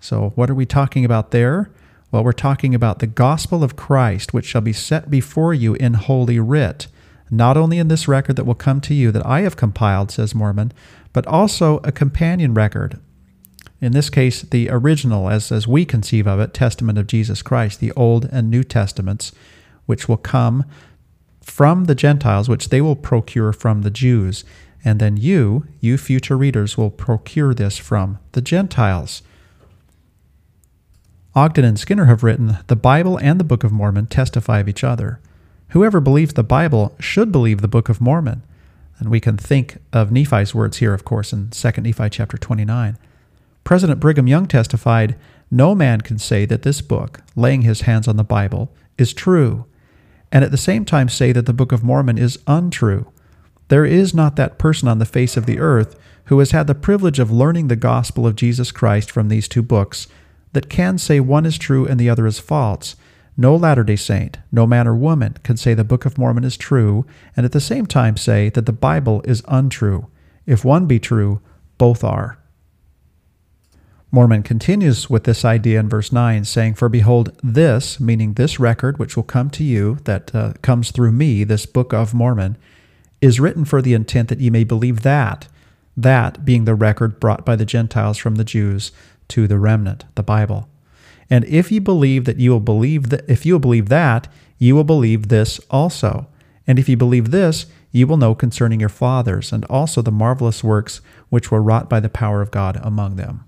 So, 0.00 0.32
what 0.34 0.50
are 0.50 0.54
we 0.54 0.66
talking 0.66 1.04
about 1.04 1.30
there? 1.30 1.70
Well, 2.10 2.24
we're 2.24 2.32
talking 2.32 2.74
about 2.74 2.98
the 2.98 3.06
gospel 3.06 3.62
of 3.62 3.76
Christ, 3.76 4.34
which 4.34 4.46
shall 4.46 4.60
be 4.60 4.72
set 4.72 5.08
before 5.08 5.54
you 5.54 5.74
in 5.74 5.94
Holy 5.94 6.40
Writ, 6.40 6.88
not 7.30 7.56
only 7.56 7.78
in 7.78 7.88
this 7.88 8.08
record 8.08 8.36
that 8.36 8.44
will 8.44 8.54
come 8.54 8.80
to 8.82 8.94
you 8.94 9.12
that 9.12 9.24
I 9.24 9.42
have 9.42 9.56
compiled, 9.56 10.10
says 10.10 10.34
Mormon, 10.34 10.72
but 11.12 11.26
also 11.26 11.78
a 11.84 11.92
companion 11.92 12.54
record. 12.54 12.98
In 13.80 13.92
this 13.92 14.10
case, 14.10 14.42
the 14.42 14.68
original, 14.70 15.28
as, 15.28 15.52
as 15.52 15.68
we 15.68 15.84
conceive 15.84 16.26
of 16.26 16.40
it, 16.40 16.52
Testament 16.52 16.98
of 16.98 17.06
Jesus 17.06 17.42
Christ, 17.42 17.78
the 17.78 17.92
Old 17.92 18.24
and 18.32 18.50
New 18.50 18.64
Testaments, 18.64 19.32
which 19.86 20.08
will 20.08 20.16
come 20.16 20.64
from 21.40 21.84
the 21.84 21.94
Gentiles, 21.94 22.48
which 22.48 22.68
they 22.68 22.80
will 22.80 22.96
procure 22.96 23.52
from 23.52 23.82
the 23.82 23.90
Jews. 23.90 24.44
And 24.84 24.98
then 24.98 25.16
you, 25.16 25.66
you 25.80 25.96
future 25.96 26.36
readers, 26.36 26.76
will 26.76 26.90
procure 26.90 27.54
this 27.54 27.78
from 27.78 28.18
the 28.32 28.42
Gentiles. 28.42 29.22
Ogden 31.34 31.64
and 31.64 31.78
Skinner 31.78 32.06
have 32.06 32.24
written 32.24 32.58
The 32.66 32.76
Bible 32.76 33.16
and 33.18 33.38
the 33.38 33.44
Book 33.44 33.62
of 33.62 33.70
Mormon 33.70 34.06
testify 34.06 34.58
of 34.58 34.68
each 34.68 34.82
other. 34.82 35.20
Whoever 35.68 36.00
believes 36.00 36.34
the 36.34 36.42
Bible 36.42 36.96
should 36.98 37.30
believe 37.30 37.60
the 37.60 37.68
Book 37.68 37.88
of 37.88 38.00
Mormon. 38.00 38.42
And 38.98 39.08
we 39.08 39.20
can 39.20 39.36
think 39.36 39.78
of 39.92 40.10
Nephi's 40.10 40.54
words 40.54 40.78
here, 40.78 40.94
of 40.94 41.04
course, 41.04 41.32
in 41.32 41.50
2 41.50 41.70
Nephi 41.80 42.10
chapter 42.10 42.36
29. 42.36 42.98
President 43.68 44.00
Brigham 44.00 44.26
Young 44.26 44.46
testified, 44.46 45.14
No 45.50 45.74
man 45.74 46.00
can 46.00 46.16
say 46.16 46.46
that 46.46 46.62
this 46.62 46.80
book, 46.80 47.20
laying 47.36 47.60
his 47.60 47.82
hands 47.82 48.08
on 48.08 48.16
the 48.16 48.24
Bible, 48.24 48.72
is 48.96 49.12
true 49.12 49.66
and 50.32 50.42
at 50.42 50.50
the 50.50 50.56
same 50.56 50.86
time 50.86 51.10
say 51.10 51.32
that 51.32 51.44
the 51.44 51.52
Book 51.52 51.70
of 51.70 51.84
Mormon 51.84 52.16
is 52.16 52.38
untrue. 52.46 53.12
There 53.68 53.84
is 53.84 54.14
not 54.14 54.36
that 54.36 54.56
person 54.56 54.88
on 54.88 55.00
the 55.00 55.04
face 55.04 55.36
of 55.36 55.44
the 55.44 55.58
earth 55.58 56.00
who 56.24 56.38
has 56.38 56.52
had 56.52 56.66
the 56.66 56.74
privilege 56.74 57.18
of 57.18 57.30
learning 57.30 57.68
the 57.68 57.76
gospel 57.76 58.26
of 58.26 58.36
Jesus 58.36 58.72
Christ 58.72 59.10
from 59.10 59.28
these 59.28 59.46
two 59.46 59.60
books 59.60 60.06
that 60.54 60.70
can 60.70 60.96
say 60.96 61.20
one 61.20 61.44
is 61.44 61.58
true 61.58 61.86
and 61.86 62.00
the 62.00 62.08
other 62.08 62.26
is 62.26 62.38
false. 62.38 62.96
No 63.36 63.54
Latter 63.54 63.84
day 63.84 63.96
Saint, 63.96 64.38
no 64.50 64.66
man 64.66 64.88
or 64.88 64.96
woman, 64.96 65.36
can 65.42 65.58
say 65.58 65.74
the 65.74 65.84
Book 65.84 66.06
of 66.06 66.16
Mormon 66.16 66.44
is 66.44 66.56
true 66.56 67.04
and 67.36 67.44
at 67.44 67.52
the 67.52 67.60
same 67.60 67.84
time 67.84 68.16
say 68.16 68.48
that 68.48 68.64
the 68.64 68.72
Bible 68.72 69.20
is 69.26 69.42
untrue. 69.46 70.06
If 70.46 70.64
one 70.64 70.86
be 70.86 70.98
true, 70.98 71.42
both 71.76 72.02
are. 72.02 72.37
Mormon 74.10 74.42
continues 74.42 75.10
with 75.10 75.24
this 75.24 75.44
idea 75.44 75.78
in 75.78 75.88
verse 75.88 76.12
9, 76.12 76.44
saying, 76.46 76.74
For 76.74 76.88
behold, 76.88 77.30
this, 77.42 78.00
meaning 78.00 78.32
this 78.32 78.58
record 78.58 78.98
which 78.98 79.16
will 79.16 79.22
come 79.22 79.50
to 79.50 79.62
you, 79.62 79.98
that 80.04 80.34
uh, 80.34 80.54
comes 80.62 80.90
through 80.90 81.12
me, 81.12 81.44
this 81.44 81.66
book 81.66 81.92
of 81.92 82.14
Mormon, 82.14 82.56
is 83.20 83.38
written 83.38 83.66
for 83.66 83.82
the 83.82 83.92
intent 83.92 84.30
that 84.30 84.40
ye 84.40 84.48
may 84.48 84.64
believe 84.64 85.02
that, 85.02 85.46
that 85.94 86.42
being 86.42 86.64
the 86.64 86.74
record 86.74 87.20
brought 87.20 87.44
by 87.44 87.54
the 87.54 87.66
Gentiles 87.66 88.16
from 88.16 88.36
the 88.36 88.44
Jews 88.44 88.92
to 89.28 89.46
the 89.46 89.58
remnant, 89.58 90.06
the 90.14 90.22
Bible. 90.22 90.70
And 91.28 91.44
if 91.44 91.70
ye 91.70 91.78
believe 91.78 92.24
that 92.24 92.38
you 92.38 92.52
will 92.52 92.60
believe 92.60 93.10
that, 93.10 93.28
if 93.28 93.44
you 93.44 93.54
will 93.54 93.60
believe 93.60 93.90
that, 93.90 94.26
ye 94.56 94.72
will 94.72 94.84
believe 94.84 95.28
this 95.28 95.60
also. 95.70 96.28
And 96.66 96.78
if 96.78 96.88
you 96.88 96.96
believe 96.96 97.30
this, 97.30 97.66
you 97.92 98.06
will 98.06 98.16
know 98.16 98.34
concerning 98.34 98.80
your 98.80 98.88
fathers, 98.88 99.52
and 99.52 99.66
also 99.66 100.00
the 100.00 100.10
marvelous 100.10 100.64
works 100.64 101.02
which 101.28 101.50
were 101.50 101.62
wrought 101.62 101.90
by 101.90 102.00
the 102.00 102.08
power 102.08 102.40
of 102.40 102.50
God 102.50 102.80
among 102.82 103.16
them. 103.16 103.44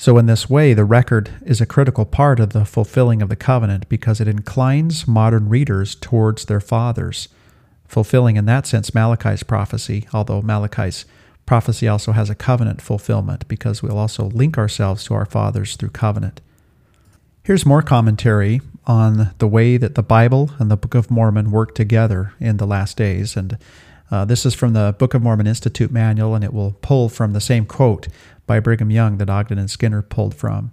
So, 0.00 0.16
in 0.16 0.24
this 0.24 0.48
way, 0.48 0.72
the 0.72 0.86
record 0.86 1.28
is 1.44 1.60
a 1.60 1.66
critical 1.66 2.06
part 2.06 2.40
of 2.40 2.54
the 2.54 2.64
fulfilling 2.64 3.20
of 3.20 3.28
the 3.28 3.36
covenant 3.36 3.86
because 3.90 4.18
it 4.18 4.28
inclines 4.28 5.06
modern 5.06 5.50
readers 5.50 5.94
towards 5.94 6.46
their 6.46 6.58
fathers, 6.58 7.28
fulfilling 7.86 8.36
in 8.36 8.46
that 8.46 8.66
sense 8.66 8.94
Malachi's 8.94 9.42
prophecy, 9.42 10.08
although 10.14 10.40
Malachi's 10.40 11.04
prophecy 11.44 11.86
also 11.86 12.12
has 12.12 12.30
a 12.30 12.34
covenant 12.34 12.80
fulfillment 12.80 13.46
because 13.46 13.82
we'll 13.82 13.98
also 13.98 14.24
link 14.24 14.56
ourselves 14.56 15.04
to 15.04 15.12
our 15.12 15.26
fathers 15.26 15.76
through 15.76 15.90
covenant. 15.90 16.40
Here's 17.44 17.66
more 17.66 17.82
commentary 17.82 18.62
on 18.86 19.34
the 19.36 19.48
way 19.48 19.76
that 19.76 19.96
the 19.96 20.02
Bible 20.02 20.52
and 20.58 20.70
the 20.70 20.78
Book 20.78 20.94
of 20.94 21.10
Mormon 21.10 21.50
work 21.50 21.74
together 21.74 22.32
in 22.40 22.56
the 22.56 22.66
last 22.66 22.96
days. 22.96 23.36
And 23.36 23.58
uh, 24.10 24.24
this 24.24 24.44
is 24.44 24.54
from 24.54 24.72
the 24.72 24.94
Book 24.98 25.14
of 25.14 25.22
Mormon 25.22 25.46
Institute 25.46 25.90
manual, 25.90 26.34
and 26.34 26.44
it 26.44 26.52
will 26.52 26.76
pull 26.82 27.08
from 27.08 27.32
the 27.32 27.40
same 27.40 27.64
quote 27.64 28.08
by 28.46 28.58
Brigham 28.58 28.90
Young 28.90 29.18
that 29.18 29.30
Ogden 29.30 29.58
and 29.58 29.70
Skinner 29.70 30.02
pulled 30.02 30.34
from. 30.34 30.72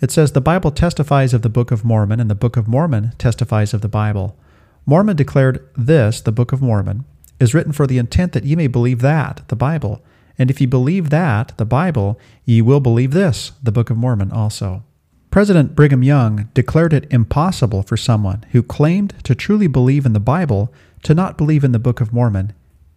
It 0.00 0.10
says 0.10 0.32
the 0.32 0.40
Bible 0.40 0.70
testifies 0.70 1.34
of 1.34 1.42
the 1.42 1.50
Book 1.50 1.70
of 1.70 1.84
Mormon, 1.84 2.20
and 2.20 2.30
the 2.30 2.34
Book 2.34 2.56
of 2.56 2.66
Mormon 2.66 3.12
testifies 3.18 3.74
of 3.74 3.82
the 3.82 3.88
Bible. 3.88 4.38
Mormon 4.86 5.16
declared 5.16 5.68
this, 5.76 6.22
the 6.22 6.32
Book 6.32 6.52
of 6.52 6.62
Mormon, 6.62 7.04
is 7.38 7.52
written 7.52 7.72
for 7.72 7.86
the 7.86 7.98
intent 7.98 8.32
that 8.32 8.44
ye 8.44 8.56
may 8.56 8.66
believe 8.66 9.00
that, 9.00 9.42
the 9.48 9.56
Bible. 9.56 10.02
And 10.38 10.50
if 10.50 10.58
ye 10.58 10.66
believe 10.66 11.10
that, 11.10 11.52
the 11.58 11.66
Bible, 11.66 12.18
ye 12.46 12.62
will 12.62 12.80
believe 12.80 13.12
this, 13.12 13.52
the 13.62 13.72
Book 13.72 13.90
of 13.90 13.98
Mormon 13.98 14.32
also. 14.32 14.84
President 15.30 15.74
Brigham 15.74 16.02
Young 16.02 16.48
declared 16.54 16.92
it 16.92 17.12
impossible 17.12 17.82
for 17.82 17.96
someone 17.96 18.44
who 18.52 18.62
claimed 18.62 19.14
to 19.24 19.34
truly 19.34 19.66
believe 19.66 20.06
in 20.06 20.14
the 20.14 20.18
Bible 20.18 20.72
to 21.02 21.14
not 21.14 21.38
believe 21.38 21.62
in 21.62 21.72
the 21.72 21.78
Book 21.78 22.00
of 22.00 22.12
Mormon 22.12 22.52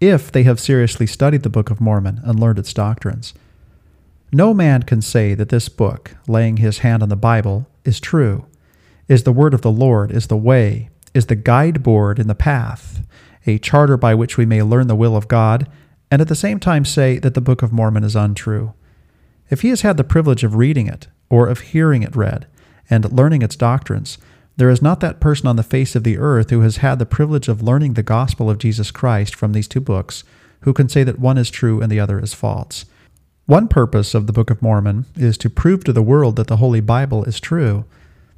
if 0.10 0.32
they 0.32 0.44
have 0.44 0.60
seriously 0.60 1.08
studied 1.08 1.44
the 1.44 1.50
Book 1.50 1.70
of 1.70 1.82
Mormon 1.82 2.22
and 2.24 2.40
learned 2.40 2.60
its 2.60 2.74
doctrines. 2.74 3.34
No 4.32 4.54
man 4.54 4.84
can 4.84 5.02
say 5.02 5.36
that 5.36 5.50
this 5.50 5.70
book, 5.70 6.16
laying 6.28 6.58
his 6.58 6.80
hand 6.80 7.04
on 7.04 7.10
the 7.10 7.16
Bible, 7.16 7.68
is 7.86 8.00
true, 8.00 8.46
is 9.08 9.24
the 9.24 9.32
word 9.32 9.54
of 9.54 9.62
the 9.62 9.72
Lord, 9.72 10.12
is 10.12 10.28
the 10.28 10.38
way, 10.38 10.90
is 11.14 11.28
the 11.28 11.36
guide 11.36 11.84
board 11.84 12.18
in 12.18 12.28
the 12.28 12.36
path, 12.36 13.06
a 13.46 13.60
charter 13.60 13.98
by 13.98 14.16
which 14.16 14.38
we 14.38 14.46
may 14.46 14.64
learn 14.64 14.88
the 14.88 14.96
will 14.96 15.16
of 15.16 15.28
God, 15.28 15.70
and 16.10 16.22
at 16.22 16.28
the 16.28 16.36
same 16.36 16.60
time 16.60 16.86
say 16.86 17.20
that 17.20 17.34
the 17.34 17.42
Book 17.42 17.62
of 17.62 17.72
Mormon 17.72 18.04
is 18.04 18.16
untrue. 18.16 18.74
If 19.50 19.62
he 19.62 19.70
has 19.70 19.82
had 19.82 19.98
the 19.98 20.04
privilege 20.04 20.44
of 20.44 20.56
reading 20.56 20.88
it, 20.88 21.08
or 21.30 21.48
of 21.48 21.60
hearing 21.60 22.02
it 22.02 22.16
read, 22.16 22.48
and 22.90 23.12
learning 23.12 23.42
its 23.42 23.56
doctrines, 23.56 24.18
there 24.56 24.70
is 24.70 24.82
not 24.82 25.00
that 25.00 25.20
person 25.20 25.48
on 25.48 25.56
the 25.56 25.64
face 25.64 25.96
of 25.96 26.04
the 26.04 26.18
earth 26.18 26.50
who 26.50 26.62
has 26.62 26.78
had 26.78 27.00
the 27.00 27.06
privilege 27.06 27.48
of 27.48 27.64
learning 27.64 27.94
the 27.94 28.04
gospel 28.04 28.50
of 28.50 28.60
Jesus 28.60 28.92
Christ 28.92 29.36
from 29.36 29.54
these 29.54 29.68
two 29.68 29.82
books 29.82 30.24
who 30.62 30.74
can 30.74 30.88
say 30.88 31.04
that 31.04 31.20
one 31.20 31.38
is 31.38 31.50
true 31.50 31.82
and 31.82 31.92
the 31.92 32.00
other 32.00 32.20
is 32.20 32.34
false. 32.34 32.86
One 33.46 33.68
purpose 33.68 34.14
of 34.14 34.28
the 34.28 34.34
Book 34.34 34.50
of 34.50 34.62
Mormon 34.62 35.06
is 35.16 35.38
to 35.40 35.50
prove 35.50 35.84
to 35.84 35.94
the 35.94 36.04
world 36.04 36.36
that 36.38 36.48
the 36.48 36.58
Holy 36.58 36.80
Bible 36.80 37.26
is 37.26 37.40
true. 37.40 37.86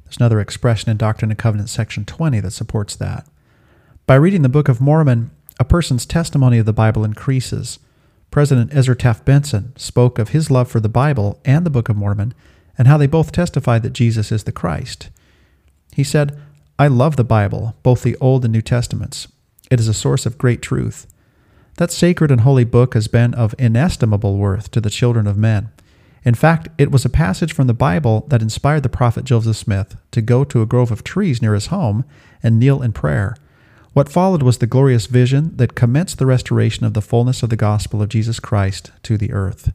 There's 0.04 0.16
another 0.16 0.40
expression 0.40 0.90
in 0.90 0.96
Doctrine 0.96 1.30
and 1.30 1.38
Covenants, 1.38 1.72
section 1.72 2.04
20, 2.04 2.40
that 2.40 2.50
supports 2.50 2.96
that. 2.96 3.26
By 4.06 4.16
reading 4.16 4.42
the 4.42 4.48
Book 4.48 4.68
of 4.68 4.80
Mormon, 4.80 5.30
a 5.60 5.64
person's 5.64 6.06
testimony 6.06 6.58
of 6.58 6.66
the 6.66 6.72
Bible 6.72 7.04
increases. 7.04 7.78
President 8.30 8.74
Ezra 8.74 8.96
Taft 8.96 9.24
Benson 9.24 9.72
spoke 9.76 10.18
of 10.18 10.30
his 10.30 10.50
love 10.50 10.68
for 10.68 10.80
the 10.80 10.88
Bible 10.88 11.40
and 11.44 11.64
the 11.64 11.70
Book 11.70 11.88
of 11.88 11.96
Mormon 11.96 12.34
and 12.76 12.88
how 12.88 12.96
they 12.96 13.06
both 13.06 13.32
testify 13.32 13.78
that 13.78 13.92
Jesus 13.92 14.32
is 14.32 14.44
the 14.44 14.52
Christ. 14.52 15.08
He 15.96 16.04
said, 16.04 16.38
I 16.78 16.88
love 16.88 17.16
the 17.16 17.24
Bible, 17.24 17.74
both 17.82 18.02
the 18.02 18.18
Old 18.20 18.44
and 18.44 18.52
New 18.52 18.60
Testaments. 18.60 19.28
It 19.70 19.80
is 19.80 19.88
a 19.88 19.94
source 19.94 20.26
of 20.26 20.36
great 20.36 20.60
truth. 20.60 21.06
That 21.78 21.90
sacred 21.90 22.30
and 22.30 22.42
holy 22.42 22.64
book 22.64 22.92
has 22.92 23.08
been 23.08 23.32
of 23.32 23.54
inestimable 23.58 24.36
worth 24.36 24.70
to 24.72 24.82
the 24.82 24.90
children 24.90 25.26
of 25.26 25.38
men. 25.38 25.70
In 26.22 26.34
fact, 26.34 26.68
it 26.76 26.90
was 26.90 27.06
a 27.06 27.08
passage 27.08 27.54
from 27.54 27.66
the 27.66 27.72
Bible 27.72 28.26
that 28.28 28.42
inspired 28.42 28.82
the 28.82 28.90
prophet 28.90 29.24
Joseph 29.24 29.56
Smith 29.56 29.96
to 30.10 30.20
go 30.20 30.44
to 30.44 30.60
a 30.60 30.66
grove 30.66 30.90
of 30.90 31.02
trees 31.02 31.40
near 31.40 31.54
his 31.54 31.68
home 31.68 32.04
and 32.42 32.58
kneel 32.58 32.82
in 32.82 32.92
prayer. 32.92 33.34
What 33.94 34.10
followed 34.10 34.42
was 34.42 34.58
the 34.58 34.66
glorious 34.66 35.06
vision 35.06 35.56
that 35.56 35.74
commenced 35.74 36.18
the 36.18 36.26
restoration 36.26 36.84
of 36.84 36.92
the 36.92 37.00
fullness 37.00 37.42
of 37.42 37.48
the 37.48 37.56
gospel 37.56 38.02
of 38.02 38.10
Jesus 38.10 38.38
Christ 38.38 38.92
to 39.04 39.16
the 39.16 39.32
earth. 39.32 39.72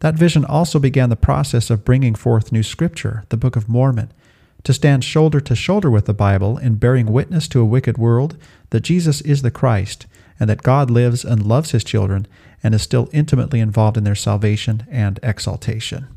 That 0.00 0.16
vision 0.16 0.44
also 0.44 0.78
began 0.78 1.08
the 1.08 1.16
process 1.16 1.70
of 1.70 1.82
bringing 1.82 2.14
forth 2.14 2.52
new 2.52 2.62
scripture, 2.62 3.24
the 3.30 3.38
Book 3.38 3.56
of 3.56 3.70
Mormon, 3.70 4.12
to 4.66 4.74
stand 4.74 5.04
shoulder 5.04 5.38
to 5.38 5.54
shoulder 5.54 5.88
with 5.88 6.06
the 6.06 6.12
Bible 6.12 6.58
in 6.58 6.74
bearing 6.74 7.12
witness 7.12 7.46
to 7.46 7.60
a 7.60 7.64
wicked 7.64 7.96
world 7.98 8.36
that 8.70 8.80
Jesus 8.80 9.20
is 9.20 9.42
the 9.42 9.50
Christ 9.52 10.06
and 10.40 10.50
that 10.50 10.64
God 10.64 10.90
lives 10.90 11.24
and 11.24 11.46
loves 11.46 11.70
his 11.70 11.84
children 11.84 12.26
and 12.64 12.74
is 12.74 12.82
still 12.82 13.08
intimately 13.12 13.60
involved 13.60 13.96
in 13.96 14.02
their 14.02 14.16
salvation 14.16 14.84
and 14.90 15.20
exaltation. 15.22 16.08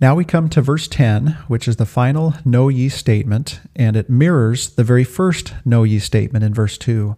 Now 0.00 0.14
we 0.14 0.24
come 0.24 0.48
to 0.50 0.62
verse 0.62 0.86
10, 0.86 1.36
which 1.48 1.66
is 1.66 1.76
the 1.76 1.84
final 1.84 2.34
Know 2.44 2.68
ye 2.68 2.88
statement, 2.88 3.58
and 3.74 3.96
it 3.96 4.08
mirrors 4.08 4.70
the 4.70 4.84
very 4.84 5.02
first 5.02 5.52
Know 5.64 5.82
ye 5.82 5.98
statement 5.98 6.44
in 6.44 6.54
verse 6.54 6.78
2, 6.78 7.16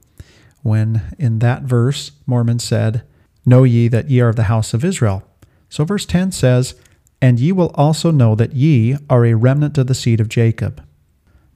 when 0.62 1.14
in 1.18 1.40
that 1.40 1.64
verse 1.64 2.12
Mormon 2.24 2.60
said, 2.60 3.02
Know 3.44 3.64
ye 3.64 3.88
that 3.88 4.08
ye 4.08 4.22
are 4.22 4.30
of 4.30 4.36
the 4.36 4.44
house 4.44 4.72
of 4.72 4.86
Israel. 4.86 5.22
So 5.68 5.84
verse 5.84 6.06
10 6.06 6.32
says, 6.32 6.76
And 7.20 7.40
ye 7.40 7.52
will 7.52 7.72
also 7.74 8.10
know 8.10 8.34
that 8.34 8.54
ye 8.54 8.96
are 9.10 9.24
a 9.24 9.34
remnant 9.34 9.76
of 9.78 9.86
the 9.86 9.94
seed 9.94 10.20
of 10.20 10.28
Jacob. 10.28 10.82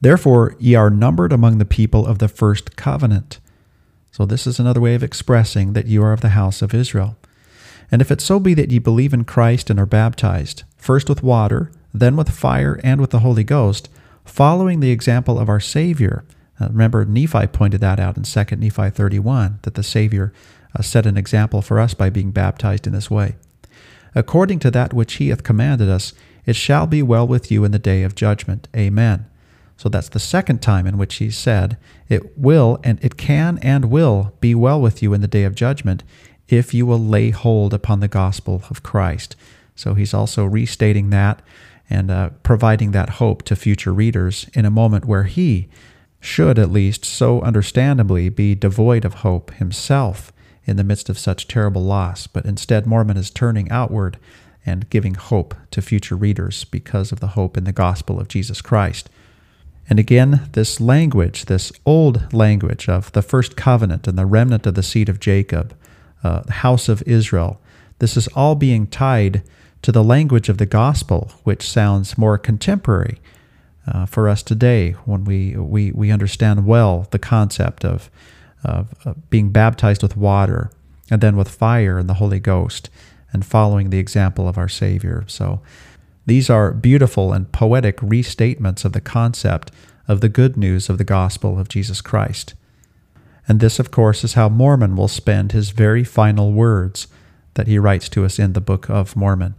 Therefore 0.01 0.55
ye 0.59 0.75
are 0.75 0.89
numbered 0.89 1.31
among 1.31 1.57
the 1.57 1.65
people 1.65 2.05
of 2.05 2.19
the 2.19 2.27
first 2.27 2.75
covenant. 2.75 3.39
So 4.11 4.25
this 4.25 4.45
is 4.45 4.59
another 4.59 4.81
way 4.81 4.95
of 4.95 5.03
expressing 5.03 5.73
that 5.73 5.87
you 5.87 6.03
are 6.03 6.13
of 6.13 6.21
the 6.21 6.29
house 6.29 6.61
of 6.61 6.73
Israel. 6.73 7.17
And 7.89 8.01
if 8.01 8.11
it 8.11 8.21
so 8.21 8.39
be 8.39 8.53
that 8.53 8.71
ye 8.71 8.79
believe 8.79 9.13
in 9.13 9.23
Christ 9.23 9.69
and 9.69 9.79
are 9.79 9.85
baptized, 9.85 10.63
first 10.75 11.09
with 11.09 11.23
water, 11.23 11.71
then 11.93 12.15
with 12.15 12.29
fire 12.29 12.79
and 12.83 12.99
with 12.99 13.11
the 13.11 13.19
Holy 13.19 13.43
Ghost, 13.43 13.89
following 14.25 14.79
the 14.79 14.91
example 14.91 15.39
of 15.39 15.49
our 15.49 15.59
Savior. 15.59 16.25
Uh, 16.59 16.67
remember, 16.69 17.05
Nephi 17.05 17.47
pointed 17.47 17.81
that 17.81 17.99
out 17.99 18.17
in 18.17 18.23
2 18.23 18.55
Nephi 18.55 18.89
31, 18.89 19.59
that 19.61 19.75
the 19.75 19.83
Savior 19.83 20.33
uh, 20.77 20.81
set 20.81 21.05
an 21.05 21.17
example 21.17 21.61
for 21.61 21.79
us 21.79 21.93
by 21.93 22.09
being 22.09 22.31
baptized 22.31 22.87
in 22.87 22.93
this 22.93 23.11
way. 23.11 23.35
According 24.15 24.59
to 24.59 24.71
that 24.71 24.93
which 24.93 25.15
he 25.15 25.29
hath 25.29 25.43
commanded 25.43 25.89
us, 25.89 26.13
it 26.45 26.55
shall 26.55 26.87
be 26.87 27.01
well 27.01 27.27
with 27.27 27.51
you 27.51 27.63
in 27.63 27.71
the 27.71 27.79
day 27.79 28.03
of 28.03 28.15
judgment. 28.15 28.67
Amen. 28.75 29.25
So 29.77 29.89
that's 29.89 30.09
the 30.09 30.19
second 30.19 30.61
time 30.61 30.85
in 30.85 30.97
which 30.97 31.15
he 31.15 31.29
said, 31.29 31.77
It 32.09 32.37
will 32.37 32.79
and 32.83 33.03
it 33.03 33.17
can 33.17 33.57
and 33.59 33.85
will 33.85 34.33
be 34.39 34.53
well 34.53 34.79
with 34.79 35.01
you 35.01 35.13
in 35.13 35.21
the 35.21 35.27
day 35.27 35.43
of 35.43 35.55
judgment 35.55 36.03
if 36.47 36.73
you 36.73 36.85
will 36.85 36.99
lay 36.99 37.29
hold 37.29 37.73
upon 37.73 37.99
the 37.99 38.07
gospel 38.07 38.63
of 38.69 38.83
Christ. 38.83 39.35
So 39.75 39.93
he's 39.93 40.13
also 40.13 40.45
restating 40.45 41.09
that 41.09 41.41
and 41.89 42.11
uh, 42.11 42.29
providing 42.43 42.91
that 42.91 43.11
hope 43.11 43.43
to 43.43 43.55
future 43.55 43.93
readers 43.93 44.47
in 44.53 44.65
a 44.65 44.71
moment 44.71 45.05
where 45.05 45.23
he 45.23 45.69
should, 46.19 46.57
at 46.57 46.71
least 46.71 47.03
so 47.05 47.41
understandably, 47.41 48.29
be 48.29 48.55
devoid 48.55 49.05
of 49.05 49.15
hope 49.15 49.51
himself 49.55 50.32
in 50.65 50.77
the 50.77 50.83
midst 50.83 51.09
of 51.09 51.19
such 51.19 51.47
terrible 51.47 51.83
loss. 51.83 52.27
But 52.27 52.45
instead, 52.45 52.85
Mormon 52.85 53.17
is 53.17 53.29
turning 53.29 53.69
outward 53.69 54.17
and 54.65 54.89
giving 54.89 55.15
hope 55.15 55.55
to 55.71 55.81
future 55.81 56.15
readers 56.15 56.63
because 56.63 57.11
of 57.11 57.19
the 57.19 57.27
hope 57.27 57.57
in 57.57 57.65
the 57.65 57.71
gospel 57.71 58.19
of 58.19 58.29
Jesus 58.29 58.61
Christ. 58.61 59.09
And 59.89 59.99
again, 59.99 60.49
this 60.53 60.79
language, 60.79 61.45
this 61.45 61.71
old 61.85 62.33
language 62.33 62.87
of 62.87 63.11
the 63.11 63.21
first 63.21 63.57
covenant 63.57 64.07
and 64.07 64.17
the 64.17 64.25
remnant 64.25 64.65
of 64.65 64.75
the 64.75 64.83
seed 64.83 65.09
of 65.09 65.19
Jacob, 65.19 65.75
uh, 66.23 66.49
house 66.49 66.87
of 66.87 67.03
Israel, 67.05 67.59
this 67.99 68.15
is 68.15 68.27
all 68.29 68.55
being 68.55 68.87
tied 68.87 69.43
to 69.81 69.91
the 69.91 70.03
language 70.03 70.47
of 70.47 70.57
the 70.57 70.65
gospel, 70.65 71.31
which 71.43 71.69
sounds 71.69 72.17
more 72.17 72.37
contemporary 72.37 73.19
uh, 73.85 74.05
for 74.05 74.29
us 74.29 74.41
today 74.41 74.91
when 75.03 75.25
we, 75.25 75.57
we, 75.57 75.91
we 75.91 76.09
understand 76.09 76.65
well 76.65 77.07
the 77.11 77.19
concept 77.19 77.83
of, 77.83 78.09
of, 78.63 78.93
of 79.05 79.29
being 79.29 79.49
baptized 79.49 80.01
with 80.01 80.17
water 80.17 80.71
and 81.11 81.21
then 81.21 81.35
with 81.35 81.49
fire 81.49 81.97
and 81.97 82.09
the 82.09 82.15
Holy 82.15 82.39
Ghost 82.39 82.89
and 83.31 83.45
following 83.45 83.89
the 83.89 83.99
example 83.99 84.47
of 84.47 84.57
our 84.57 84.69
Savior. 84.69 85.25
So 85.27 85.61
these 86.25 86.49
are 86.49 86.71
beautiful 86.71 87.33
and 87.33 87.51
poetic 87.51 87.97
restatements 87.97 88.85
of 88.85 88.93
the 88.93 89.01
concept 89.01 89.71
of 90.07 90.21
the 90.21 90.29
good 90.29 90.57
news 90.57 90.89
of 90.89 90.97
the 90.97 91.03
gospel 91.03 91.59
of 91.59 91.69
Jesus 91.69 92.01
Christ. 92.01 92.53
And 93.47 93.59
this, 93.59 93.79
of 93.79 93.91
course, 93.91 94.23
is 94.23 94.33
how 94.33 94.49
Mormon 94.49 94.95
will 94.95 95.07
spend 95.09 95.51
his 95.51 95.71
very 95.71 96.03
final 96.03 96.53
words 96.53 97.07
that 97.55 97.67
he 97.67 97.77
writes 97.77 98.07
to 98.09 98.25
us 98.25 98.39
in 98.39 98.53
the 98.53 98.61
Book 98.61 98.89
of 98.89 99.15
Mormon. 99.15 99.55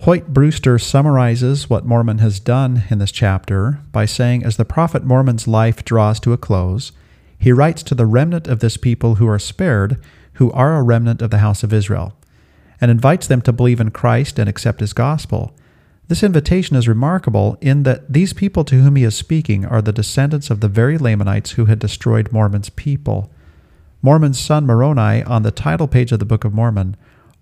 Hoyt 0.00 0.28
Brewster 0.28 0.78
summarizes 0.78 1.70
what 1.70 1.86
Mormon 1.86 2.18
has 2.18 2.40
done 2.40 2.82
in 2.90 2.98
this 2.98 3.12
chapter 3.12 3.80
by 3.92 4.04
saying, 4.04 4.44
as 4.44 4.56
the 4.56 4.64
prophet 4.64 5.04
Mormon's 5.04 5.48
life 5.48 5.84
draws 5.84 6.20
to 6.20 6.32
a 6.32 6.36
close, 6.36 6.92
he 7.38 7.52
writes 7.52 7.82
to 7.84 7.94
the 7.94 8.06
remnant 8.06 8.48
of 8.48 8.60
this 8.60 8.76
people 8.76 9.16
who 9.16 9.28
are 9.28 9.38
spared, 9.38 10.00
who 10.34 10.50
are 10.52 10.76
a 10.76 10.82
remnant 10.82 11.22
of 11.22 11.30
the 11.30 11.38
house 11.38 11.62
of 11.62 11.72
Israel, 11.72 12.14
and 12.80 12.90
invites 12.90 13.26
them 13.26 13.40
to 13.42 13.52
believe 13.52 13.80
in 13.80 13.90
Christ 13.90 14.38
and 14.38 14.48
accept 14.48 14.80
his 14.80 14.92
gospel. 14.92 15.54
This 16.08 16.22
invitation 16.22 16.76
is 16.76 16.86
remarkable 16.86 17.58
in 17.60 17.82
that 17.82 18.12
these 18.12 18.32
people 18.32 18.64
to 18.64 18.76
whom 18.76 18.96
he 18.96 19.04
is 19.04 19.16
speaking 19.16 19.64
are 19.64 19.82
the 19.82 19.92
descendants 19.92 20.50
of 20.50 20.60
the 20.60 20.68
very 20.68 20.98
Lamanites 20.98 21.52
who 21.52 21.64
had 21.64 21.78
destroyed 21.78 22.30
Mormon's 22.30 22.70
people. 22.70 23.30
Mormon's 24.02 24.38
son 24.38 24.66
Moroni, 24.66 25.24
on 25.24 25.42
the 25.42 25.50
title 25.50 25.88
page 25.88 26.12
of 26.12 26.20
the 26.20 26.24
Book 26.24 26.44
of 26.44 26.54
Mormon, 26.54 26.96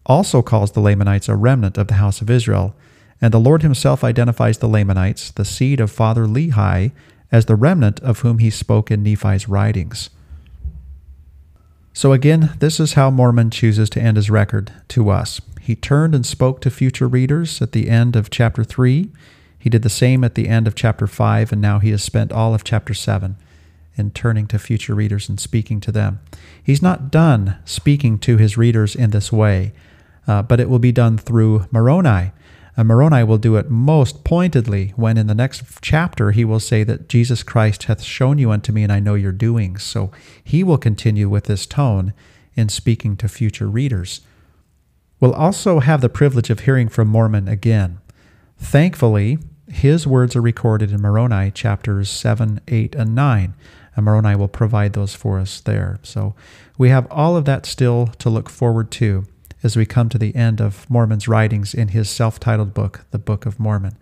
also 0.06 0.40
calls 0.40 0.72
the 0.72 0.80
Lamanites 0.80 1.28
a 1.28 1.36
remnant 1.36 1.76
of 1.76 1.88
the 1.88 1.94
house 1.94 2.20
of 2.20 2.30
Israel, 2.30 2.74
and 3.20 3.32
the 3.32 3.40
Lord 3.40 3.62
himself 3.62 4.02
identifies 4.02 4.58
the 4.58 4.68
Lamanites, 4.68 5.30
the 5.30 5.44
seed 5.44 5.80
of 5.80 5.90
father 5.90 6.26
Lehi, 6.26 6.92
as 7.34 7.46
the 7.46 7.56
remnant 7.56 7.98
of 7.98 8.20
whom 8.20 8.38
he 8.38 8.48
spoke 8.48 8.92
in 8.92 9.02
Nephi's 9.02 9.48
writings. 9.48 10.08
So 11.92 12.12
again, 12.12 12.52
this 12.60 12.78
is 12.78 12.92
how 12.92 13.10
Mormon 13.10 13.50
chooses 13.50 13.90
to 13.90 14.00
end 14.00 14.16
his 14.16 14.30
record 14.30 14.72
to 14.90 15.10
us. 15.10 15.40
He 15.60 15.74
turned 15.74 16.14
and 16.14 16.24
spoke 16.24 16.60
to 16.60 16.70
future 16.70 17.08
readers 17.08 17.60
at 17.60 17.72
the 17.72 17.90
end 17.90 18.14
of 18.14 18.30
chapter 18.30 18.62
3. 18.62 19.10
He 19.58 19.68
did 19.68 19.82
the 19.82 19.88
same 19.88 20.22
at 20.22 20.36
the 20.36 20.46
end 20.48 20.68
of 20.68 20.76
chapter 20.76 21.08
5, 21.08 21.50
and 21.50 21.60
now 21.60 21.80
he 21.80 21.90
has 21.90 22.04
spent 22.04 22.30
all 22.30 22.54
of 22.54 22.62
chapter 22.62 22.94
7 22.94 23.34
in 23.96 24.10
turning 24.12 24.46
to 24.46 24.58
future 24.60 24.94
readers 24.94 25.28
and 25.28 25.40
speaking 25.40 25.80
to 25.80 25.90
them. 25.90 26.20
He's 26.62 26.82
not 26.82 27.10
done 27.10 27.56
speaking 27.64 28.20
to 28.20 28.36
his 28.36 28.56
readers 28.56 28.94
in 28.94 29.10
this 29.10 29.32
way 29.32 29.72
uh, 30.26 30.42
but 30.42 30.60
it 30.60 30.68
will 30.68 30.78
be 30.78 30.92
done 30.92 31.18
through 31.18 31.66
Moroni. 31.70 32.32
And 32.76 32.88
Moroni 32.88 33.22
will 33.22 33.38
do 33.38 33.56
it 33.56 33.70
most 33.70 34.24
pointedly 34.24 34.92
when 34.96 35.16
in 35.16 35.28
the 35.28 35.34
next 35.34 35.62
chapter 35.80 36.32
he 36.32 36.44
will 36.44 36.60
say 36.60 36.82
that 36.84 37.08
Jesus 37.08 37.42
Christ 37.42 37.84
hath 37.84 38.02
shown 38.02 38.38
you 38.38 38.50
unto 38.50 38.72
me, 38.72 38.82
and 38.82 38.92
I 38.92 39.00
know 39.00 39.14
your 39.14 39.32
doings. 39.32 39.82
So 39.82 40.10
he 40.42 40.64
will 40.64 40.78
continue 40.78 41.28
with 41.28 41.44
this 41.44 41.66
tone 41.66 42.12
in 42.56 42.68
speaking 42.68 43.16
to 43.18 43.28
future 43.28 43.68
readers. 43.68 44.22
We'll 45.20 45.34
also 45.34 45.80
have 45.80 46.00
the 46.00 46.08
privilege 46.08 46.50
of 46.50 46.60
hearing 46.60 46.88
from 46.88 47.08
Mormon 47.08 47.48
again. 47.48 48.00
Thankfully, 48.58 49.38
his 49.68 50.06
words 50.06 50.36
are 50.36 50.42
recorded 50.42 50.90
in 50.92 51.00
Moroni 51.00 51.50
chapters 51.50 52.10
7, 52.10 52.60
8, 52.68 52.94
and 52.94 53.14
9, 53.14 53.54
and 53.96 54.04
Moroni 54.04 54.36
will 54.36 54.48
provide 54.48 54.92
those 54.92 55.14
for 55.14 55.38
us 55.38 55.60
there. 55.60 55.98
So 56.02 56.34
we 56.76 56.90
have 56.90 57.06
all 57.10 57.36
of 57.36 57.44
that 57.44 57.66
still 57.66 58.08
to 58.18 58.28
look 58.28 58.50
forward 58.50 58.90
to 58.92 59.24
as 59.64 59.76
we 59.76 59.86
come 59.86 60.10
to 60.10 60.18
the 60.18 60.36
end 60.36 60.60
of 60.60 60.88
Mormon's 60.90 61.26
writings 61.26 61.72
in 61.74 61.88
his 61.88 62.10
self 62.10 62.38
titled 62.38 62.74
book, 62.74 63.06
the 63.10 63.18
Book 63.18 63.46
of 63.46 63.58
Mormon. 63.58 63.96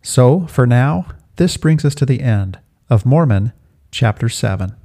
So, 0.00 0.46
for 0.46 0.66
now, 0.66 1.06
this 1.36 1.56
brings 1.56 1.84
us 1.84 1.94
to 1.96 2.06
the 2.06 2.20
end 2.20 2.60
of 2.88 3.04
Mormon, 3.04 3.52
chapter 3.90 4.28
7. 4.28 4.76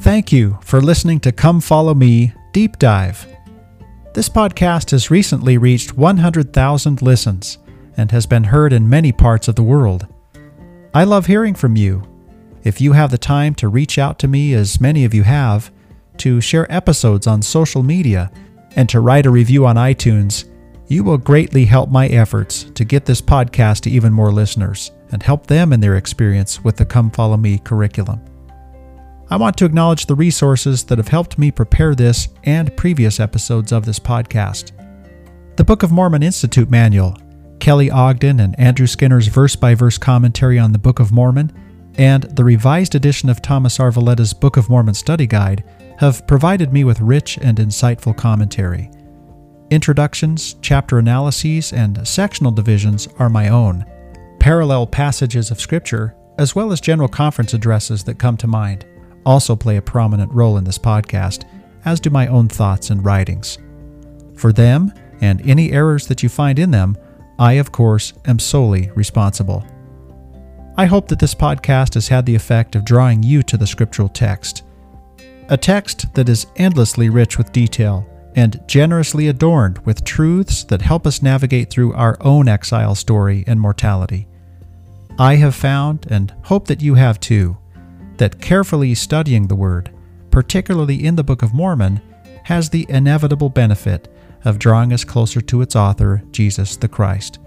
Thank 0.00 0.30
you 0.30 0.58
for 0.62 0.80
listening 0.80 1.20
to 1.20 1.32
Come 1.32 1.60
Follow 1.60 1.94
Me 1.94 2.32
Deep 2.52 2.78
Dive. 2.78 3.26
This 4.14 4.28
podcast 4.28 4.90
has 4.92 5.10
recently 5.10 5.58
reached 5.58 5.96
100,000 5.96 7.02
listens 7.02 7.58
and 7.96 8.10
has 8.10 8.26
been 8.26 8.44
heard 8.44 8.72
in 8.72 8.88
many 8.88 9.10
parts 9.10 9.48
of 9.48 9.56
the 9.56 9.62
world. 9.62 10.06
I 10.94 11.04
love 11.04 11.26
hearing 11.26 11.54
from 11.54 11.76
you 11.76 12.02
if 12.66 12.80
you 12.80 12.92
have 12.94 13.12
the 13.12 13.18
time 13.18 13.54
to 13.54 13.68
reach 13.68 13.96
out 13.96 14.18
to 14.18 14.26
me, 14.26 14.52
as 14.52 14.80
many 14.80 15.04
of 15.04 15.14
you 15.14 15.22
have, 15.22 15.70
to 16.16 16.40
share 16.40 16.70
episodes 16.72 17.28
on 17.28 17.40
social 17.40 17.84
media, 17.84 18.28
and 18.74 18.88
to 18.88 18.98
write 18.98 19.24
a 19.24 19.30
review 19.30 19.64
on 19.64 19.76
iTunes, 19.76 20.50
you 20.88 21.04
will 21.04 21.16
greatly 21.16 21.64
help 21.64 21.90
my 21.90 22.08
efforts 22.08 22.64
to 22.74 22.84
get 22.84 23.04
this 23.04 23.22
podcast 23.22 23.82
to 23.82 23.90
even 23.90 24.12
more 24.12 24.32
listeners 24.32 24.90
and 25.12 25.22
help 25.22 25.46
them 25.46 25.72
in 25.72 25.78
their 25.78 25.94
experience 25.94 26.64
with 26.64 26.76
the 26.76 26.84
Come 26.84 27.08
Follow 27.08 27.36
Me 27.36 27.58
curriculum. 27.58 28.20
I 29.30 29.36
want 29.36 29.56
to 29.58 29.64
acknowledge 29.64 30.06
the 30.06 30.16
resources 30.16 30.82
that 30.84 30.98
have 30.98 31.06
helped 31.06 31.38
me 31.38 31.52
prepare 31.52 31.94
this 31.94 32.30
and 32.42 32.76
previous 32.76 33.20
episodes 33.20 33.70
of 33.70 33.84
this 33.84 34.00
podcast. 34.00 34.72
The 35.56 35.64
Book 35.64 35.84
of 35.84 35.92
Mormon 35.92 36.24
Institute 36.24 36.68
Manual, 36.68 37.16
Kelly 37.60 37.92
Ogden 37.92 38.40
and 38.40 38.58
Andrew 38.58 38.88
Skinner's 38.88 39.28
verse 39.28 39.54
by 39.54 39.76
verse 39.76 39.98
commentary 39.98 40.58
on 40.58 40.72
the 40.72 40.78
Book 40.78 40.98
of 40.98 41.12
Mormon, 41.12 41.52
and 41.98 42.24
the 42.24 42.44
revised 42.44 42.94
edition 42.94 43.28
of 43.28 43.42
Thomas 43.42 43.80
R. 43.80 43.90
Valletta's 43.90 44.34
Book 44.34 44.56
of 44.56 44.68
Mormon 44.68 44.94
Study 44.94 45.26
Guide 45.26 45.64
have 45.98 46.26
provided 46.26 46.72
me 46.72 46.84
with 46.84 47.00
rich 47.00 47.38
and 47.38 47.58
insightful 47.58 48.16
commentary. 48.16 48.90
Introductions, 49.70 50.56
chapter 50.60 50.98
analyses, 50.98 51.72
and 51.72 52.06
sectional 52.06 52.52
divisions 52.52 53.08
are 53.18 53.28
my 53.28 53.48
own. 53.48 53.84
Parallel 54.38 54.86
passages 54.86 55.50
of 55.50 55.60
Scripture, 55.60 56.14
as 56.38 56.54
well 56.54 56.70
as 56.70 56.80
general 56.80 57.08
conference 57.08 57.54
addresses 57.54 58.04
that 58.04 58.18
come 58.18 58.36
to 58.36 58.46
mind, 58.46 58.84
also 59.24 59.56
play 59.56 59.76
a 59.76 59.82
prominent 59.82 60.32
role 60.32 60.58
in 60.58 60.64
this 60.64 60.78
podcast, 60.78 61.44
as 61.84 61.98
do 61.98 62.10
my 62.10 62.26
own 62.28 62.48
thoughts 62.48 62.90
and 62.90 63.04
writings. 63.04 63.58
For 64.36 64.52
them, 64.52 64.92
and 65.20 65.40
any 65.48 65.72
errors 65.72 66.06
that 66.06 66.22
you 66.22 66.28
find 66.28 66.58
in 66.58 66.70
them, 66.70 66.96
I, 67.38 67.54
of 67.54 67.72
course, 67.72 68.12
am 68.26 68.38
solely 68.38 68.90
responsible. 68.94 69.66
I 70.78 70.84
hope 70.84 71.08
that 71.08 71.18
this 71.18 71.34
podcast 71.34 71.94
has 71.94 72.08
had 72.08 72.26
the 72.26 72.34
effect 72.34 72.76
of 72.76 72.84
drawing 72.84 73.22
you 73.22 73.42
to 73.44 73.56
the 73.56 73.66
scriptural 73.66 74.10
text. 74.10 74.62
A 75.48 75.56
text 75.56 76.12
that 76.14 76.28
is 76.28 76.48
endlessly 76.56 77.08
rich 77.08 77.38
with 77.38 77.50
detail 77.52 78.06
and 78.34 78.60
generously 78.68 79.28
adorned 79.28 79.78
with 79.86 80.04
truths 80.04 80.64
that 80.64 80.82
help 80.82 81.06
us 81.06 81.22
navigate 81.22 81.70
through 81.70 81.94
our 81.94 82.18
own 82.20 82.46
exile 82.46 82.94
story 82.94 83.42
and 83.46 83.58
mortality. 83.58 84.28
I 85.18 85.36
have 85.36 85.54
found, 85.54 86.06
and 86.10 86.34
hope 86.42 86.66
that 86.66 86.82
you 86.82 86.94
have 86.94 87.18
too, 87.20 87.56
that 88.18 88.38
carefully 88.38 88.94
studying 88.94 89.46
the 89.46 89.54
Word, 89.54 89.90
particularly 90.30 91.06
in 91.06 91.16
the 91.16 91.24
Book 91.24 91.42
of 91.42 91.54
Mormon, 91.54 92.02
has 92.44 92.68
the 92.68 92.84
inevitable 92.90 93.48
benefit 93.48 94.08
of 94.44 94.58
drawing 94.58 94.92
us 94.92 95.04
closer 95.04 95.40
to 95.40 95.62
its 95.62 95.74
author, 95.74 96.22
Jesus 96.32 96.76
the 96.76 96.88
Christ. 96.88 97.38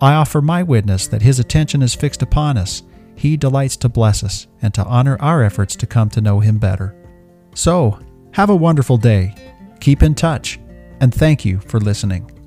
I 0.00 0.14
offer 0.14 0.40
my 0.40 0.62
witness 0.62 1.08
that 1.08 1.22
His 1.22 1.38
attention 1.38 1.82
is 1.82 1.94
fixed 1.94 2.22
upon 2.22 2.56
us. 2.56 2.82
He 3.16 3.36
delights 3.36 3.76
to 3.78 3.88
bless 3.88 4.22
us 4.22 4.46
and 4.62 4.72
to 4.74 4.84
honor 4.84 5.16
our 5.20 5.42
efforts 5.42 5.74
to 5.76 5.86
come 5.86 6.08
to 6.10 6.20
know 6.20 6.40
Him 6.40 6.58
better. 6.58 6.94
So, 7.54 7.98
have 8.32 8.50
a 8.50 8.56
wonderful 8.56 8.96
day, 8.96 9.34
keep 9.80 10.02
in 10.02 10.14
touch, 10.14 10.60
and 11.00 11.12
thank 11.12 11.44
you 11.44 11.58
for 11.60 11.80
listening. 11.80 12.37